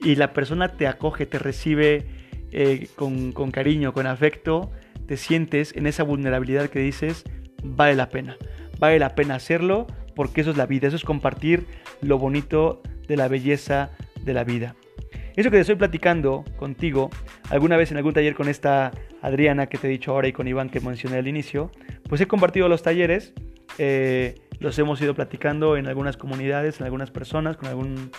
y 0.00 0.16
la 0.16 0.32
persona 0.32 0.76
te 0.76 0.86
acoge, 0.86 1.26
te 1.26 1.38
recibe 1.38 2.06
eh, 2.52 2.88
con, 2.94 3.32
cariño, 3.50 3.92
con 3.92 4.06
afecto, 4.06 4.70
te 5.06 5.16
sientes 5.16 5.74
en 5.76 5.86
esa 5.86 6.02
vulnerabilidad 6.02 6.68
que 6.68 6.78
dices, 6.78 7.24
vale 7.62 7.94
la 7.94 8.08
pena. 8.08 8.36
Vale 8.78 8.98
la 8.98 9.14
pena 9.14 9.36
hacerlo 9.36 9.86
porque 10.14 10.42
eso 10.42 10.50
es 10.50 10.56
la 10.56 10.66
vida, 10.66 10.88
eso 10.88 10.96
es 10.96 11.04
compartir 11.04 11.66
lo 12.00 12.18
bonito 12.18 12.82
de 13.08 13.16
la 13.16 13.28
belleza 13.28 13.90
de 14.22 14.34
la 14.34 14.44
vida. 14.44 14.74
Eso 15.36 15.50
que 15.50 15.56
te 15.56 15.60
estoy 15.60 15.76
platicando 15.76 16.44
contigo, 16.56 17.10
alguna 17.50 17.76
vez 17.76 17.90
en 17.90 17.98
algún 17.98 18.14
taller 18.14 18.34
con 18.34 18.48
esta 18.48 18.90
Adriana 19.20 19.66
que 19.66 19.76
te 19.76 19.86
he 19.86 19.90
dicho 19.90 20.12
ahora 20.12 20.28
y 20.28 20.32
con 20.32 20.48
Iván 20.48 20.70
que 20.70 20.80
mencioné 20.80 21.18
al 21.18 21.28
inicio, 21.28 21.70
pues 22.08 22.20
he 22.20 22.26
compartido 22.26 22.68
los 22.68 22.82
talleres. 22.82 23.34
Eh, 23.78 24.36
los 24.60 24.78
hemos 24.78 25.00
ido 25.02 25.14
platicando 25.14 25.76
en 25.76 25.86
algunas 25.86 26.16
comunidades, 26.16 26.80
en 26.80 26.86
algunas 26.86 27.10
personas, 27.10 27.58
con, 27.58 27.68
algún, 27.68 28.10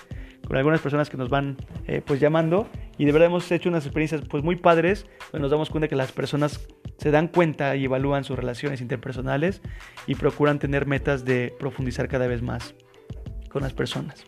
con 0.48 0.56
algunas 0.56 0.80
personas 0.80 1.10
que 1.10 1.18
nos 1.18 1.30
van 1.30 1.58
eh, 1.88 2.02
pues 2.04 2.22
llamando 2.22 2.70
y 2.98 3.06
de 3.06 3.12
verdad 3.12 3.28
hemos 3.28 3.52
hecho 3.52 3.68
unas 3.68 3.86
experiencias 3.86 4.22
pues 4.30 4.43
muy 4.43 4.56
padres, 4.56 5.06
donde 5.32 5.41
nos 5.41 5.52
damos 5.52 5.70
cuenta 5.70 5.89
que 5.89 5.95
las 5.95 6.14
personas 6.14 6.66
se 6.98 7.12
dan 7.12 7.28
cuenta 7.28 7.76
y 7.76 7.86
evalúan 7.86 8.24
sus 8.24 8.38
relaciones 8.38 8.80
interpersonales 8.80 9.62
y 10.08 10.16
procuran 10.16 10.58
tener 10.58 10.86
metas 10.86 11.26
de 11.26 11.54
profundizar 11.60 12.08
cada 12.08 12.28
vez 12.28 12.41
más 12.41 12.76
con 13.50 13.62
las 13.62 13.74
personas. 13.74 14.26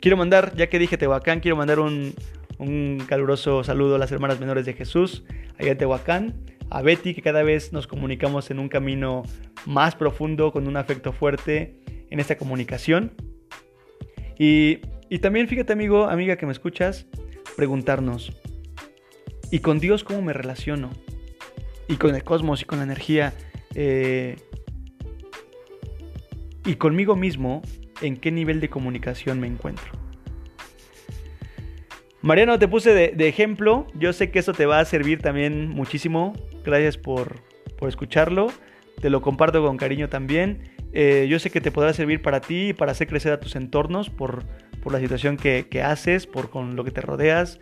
Quiero 0.00 0.16
mandar, 0.16 0.54
ya 0.56 0.68
que 0.68 0.78
dije 0.78 0.96
Tehuacán, 0.96 1.40
quiero 1.40 1.56
mandar 1.56 1.78
un, 1.78 2.14
un 2.58 3.04
caluroso 3.06 3.62
saludo 3.62 3.96
a 3.96 3.98
las 3.98 4.10
hermanas 4.12 4.40
menores 4.40 4.64
de 4.64 4.72
Jesús, 4.72 5.24
allá 5.58 5.72
en 5.72 5.78
Tehuacán, 5.78 6.34
a 6.70 6.80
Betty, 6.80 7.14
que 7.14 7.20
cada 7.20 7.42
vez 7.42 7.72
nos 7.72 7.86
comunicamos 7.86 8.50
en 8.50 8.60
un 8.60 8.70
camino 8.70 9.24
más 9.66 9.94
profundo, 9.94 10.52
con 10.52 10.66
un 10.66 10.76
afecto 10.78 11.12
fuerte 11.12 11.80
en 12.08 12.18
esta 12.18 12.38
comunicación. 12.38 13.12
Y, 14.38 14.78
también 15.18 15.48
fíjate 15.48 15.72
amigo, 15.72 16.04
amiga 16.04 16.36
que 16.36 16.46
me 16.46 16.52
escuchas, 16.52 17.06
preguntarnos, 17.56 18.32
¿y 19.50 19.58
con 19.58 19.80
Dios 19.80 20.04
cómo 20.04 20.22
me 20.22 20.32
relaciono? 20.32 20.90
Y 21.88 21.96
con 21.96 22.14
el 22.14 22.22
cosmos 22.22 22.62
y 22.62 22.64
con 22.64 22.78
la 22.78 22.84
energía. 22.84 23.34
Eh, 23.74 24.36
y 26.64 26.76
conmigo 26.76 27.16
mismo, 27.16 27.62
¿en 28.00 28.16
qué 28.16 28.30
nivel 28.30 28.60
de 28.60 28.68
comunicación 28.68 29.40
me 29.40 29.48
encuentro? 29.48 29.90
Mariano, 32.22 32.58
te 32.60 32.68
puse 32.68 32.94
de, 32.94 33.28
ejemplo. 33.28 33.88
Yo 33.94 34.12
sé 34.12 34.30
que 34.30 34.38
eso 34.38 34.52
te 34.52 34.66
va 34.66 34.78
a 34.78 34.84
servir 34.84 35.20
también 35.20 35.68
muchísimo. 35.68 36.34
Gracias 36.64 36.96
por, 36.96 37.42
escucharlo. 37.88 38.52
Te 39.00 39.10
lo 39.10 39.22
comparto 39.22 39.64
con 39.64 39.76
cariño 39.76 40.08
también. 40.08 40.70
Eh, 40.92 41.26
yo 41.28 41.40
sé 41.40 41.50
que 41.50 41.60
te 41.60 41.72
podrá 41.72 41.92
servir 41.94 42.22
para 42.22 42.40
ti 42.40 42.68
y 42.68 42.72
para 42.74 42.92
hacer 42.92 43.08
crecer 43.08 43.32
a 43.32 43.40
tus 43.40 43.56
entornos 43.56 44.10
por, 44.10 44.44
la 44.86 45.00
situación 45.00 45.36
que, 45.36 45.82
haces, 45.82 46.26
por 46.26 46.50
con 46.50 46.76
lo 46.76 46.84
que 46.84 46.90
te 46.90 47.00
rodeas. 47.00 47.60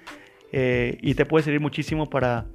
Eh, 0.51 0.99
y 1.03 1.15
te 1.15 1.27
puede 1.27 1.45
servir 1.45 1.61
muchísimo 1.61 2.09
para, 2.09 2.47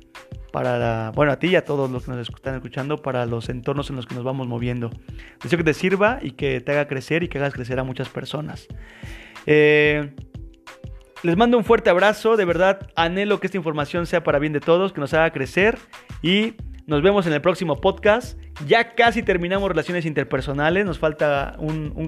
para 0.51 1.11
bueno, 1.11 1.31
a 1.31 1.37
ti 1.37 1.47
y 1.47 1.55
a 1.55 1.63
todos 1.63 1.91
los 1.91 2.05
que 2.05 2.11
nos 2.11 2.27
están 2.27 2.55
escuchando, 2.55 3.01
para 3.01 3.25
los 3.25 3.49
entornos 3.49 3.89
en 3.89 3.95
los 3.95 4.05
que 4.05 4.15
nos 4.15 4.23
vamos 4.23 4.47
moviendo. 4.47 4.89
Deseo 5.41 5.57
que 5.57 5.63
te 5.63 5.73
sirva 5.73 6.19
y 6.21 6.31
que 6.31 6.61
te 6.61 6.71
haga 6.71 6.87
crecer 6.87 7.23
y 7.23 7.27
que 7.27 7.37
hagas 7.37 7.53
crecer 7.53 7.79
a 7.79 7.83
muchas 7.83 8.09
personas. 8.09 8.67
Eh, 9.45 10.13
les 11.23 11.37
mando 11.37 11.57
un 11.57 11.63
fuerte 11.63 11.89
abrazo, 11.89 12.35
de 12.35 12.45
verdad 12.45 12.89
anhelo 12.95 13.39
que 13.39 13.47
esta 13.47 13.57
información 13.57 14.05
sea 14.05 14.23
para 14.23 14.39
bien 14.39 14.53
de 14.53 14.59
todos, 14.59 14.91
que 14.91 14.99
nos 14.99 15.13
haga 15.13 15.31
crecer 15.31 15.77
y 16.21 16.53
nos 16.85 17.01
vemos 17.01 17.25
en 17.27 17.33
el 17.33 17.41
próximo 17.41 17.79
podcast. 17.79 18.37
Ya 18.67 18.95
casi 18.95 19.23
terminamos 19.23 19.69
relaciones 19.69 20.05
interpersonales, 20.05 20.85
nos 20.85 20.99
falta 20.99 21.55
un, 21.59 21.91
un 21.95 22.07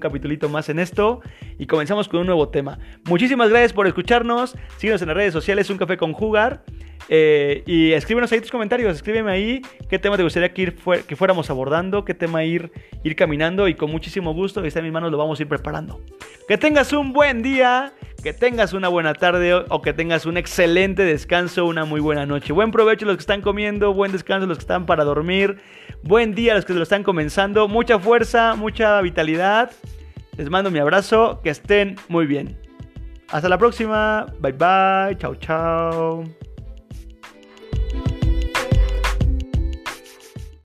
más 0.50 0.70
en 0.70 0.80
esto 0.80 1.22
y 1.58 1.66
comenzamos 1.66 2.08
con 2.08 2.22
un 2.22 2.28
nuevo 2.28 2.50
tema. 2.50 2.78
Muchísimas 3.06 3.50
gracias 3.50 3.74
por 3.74 3.88
escucharnos, 3.88 4.56
síguenos 4.78 5.02
en 5.02 5.08
las 5.08 5.18
redes 5.18 5.34
sociales, 5.34 5.70
Un 5.70 5.78
Café 5.78 5.98
con 5.98 6.14
Jugar. 6.14 6.64
Eh, 7.08 7.64
y 7.68 7.91
escríbenos 7.91 8.32
ahí 8.32 8.41
tus 8.41 8.50
comentarios, 8.50 8.96
escríbeme 8.96 9.32
ahí 9.32 9.62
qué 9.89 10.00
tema 10.00 10.18
te 10.18 10.24
gustaría 10.24 10.52
que, 10.54 10.62
ir 10.64 10.76
que 11.08 11.16
fuéramos 11.16 11.50
abordando, 11.52 12.04
qué 12.04 12.16
tema 12.16 12.43
ir, 12.43 12.72
ir 13.04 13.16
caminando 13.16 13.68
y 13.68 13.76
con 13.76 13.91
muchísimo 13.91 14.34
gusto, 14.34 14.62
que 14.62 14.70
está 14.70 14.80
en 14.80 14.86
mis 14.86 14.93
manos, 14.93 15.12
lo 15.12 15.18
vamos 15.18 15.39
a 15.39 15.43
ir 15.43 15.48
preparando. 15.48 16.02
Que 16.48 16.58
tengas 16.58 16.93
un 16.93 17.14
buen 17.14 17.43
día, 17.43 17.93
que 18.24 18.34
tengas 18.34 18.74
una 18.74 18.88
buena 18.88 19.14
tarde 19.14 19.54
o 19.54 19.82
que 19.82 19.93
tengas 19.93 20.26
un 20.26 20.38
excelente 20.38 21.04
descanso, 21.04 21.66
una 21.66 21.86
muy 21.86 22.02
buena 22.02 22.26
noche. 22.26 22.54
Buen 22.54 22.72
provecho 22.72 23.06
los 23.06 23.18
que 23.18 23.22
están 23.22 23.41
comiendo, 23.41 23.93
buen 23.93 24.12
descanso 24.12 24.48
los 24.48 24.58
que 24.58 24.64
están 24.64 24.86
para 24.86 25.04
dormir, 25.04 25.58
buen 26.04 26.34
día 26.34 26.54
a 26.54 26.56
los 26.56 26.66
que 26.66 26.74
lo 26.74 26.84
están 26.84 27.04
comenzando, 27.04 27.68
mucha 27.68 28.00
fuerza, 28.00 28.56
mucha 28.56 29.00
vitalidad. 29.02 29.72
Les 30.38 30.50
mando 30.50 30.72
mi 30.72 30.80
abrazo, 30.80 31.39
que 31.43 31.52
estén 31.52 31.96
muy 32.10 32.26
bien. 32.26 32.58
Hasta 33.30 33.50
la 33.50 33.58
próxima, 33.58 34.26
bye 34.39 34.52
bye, 34.52 35.18
chao 35.18 35.36
chao. 35.36 36.55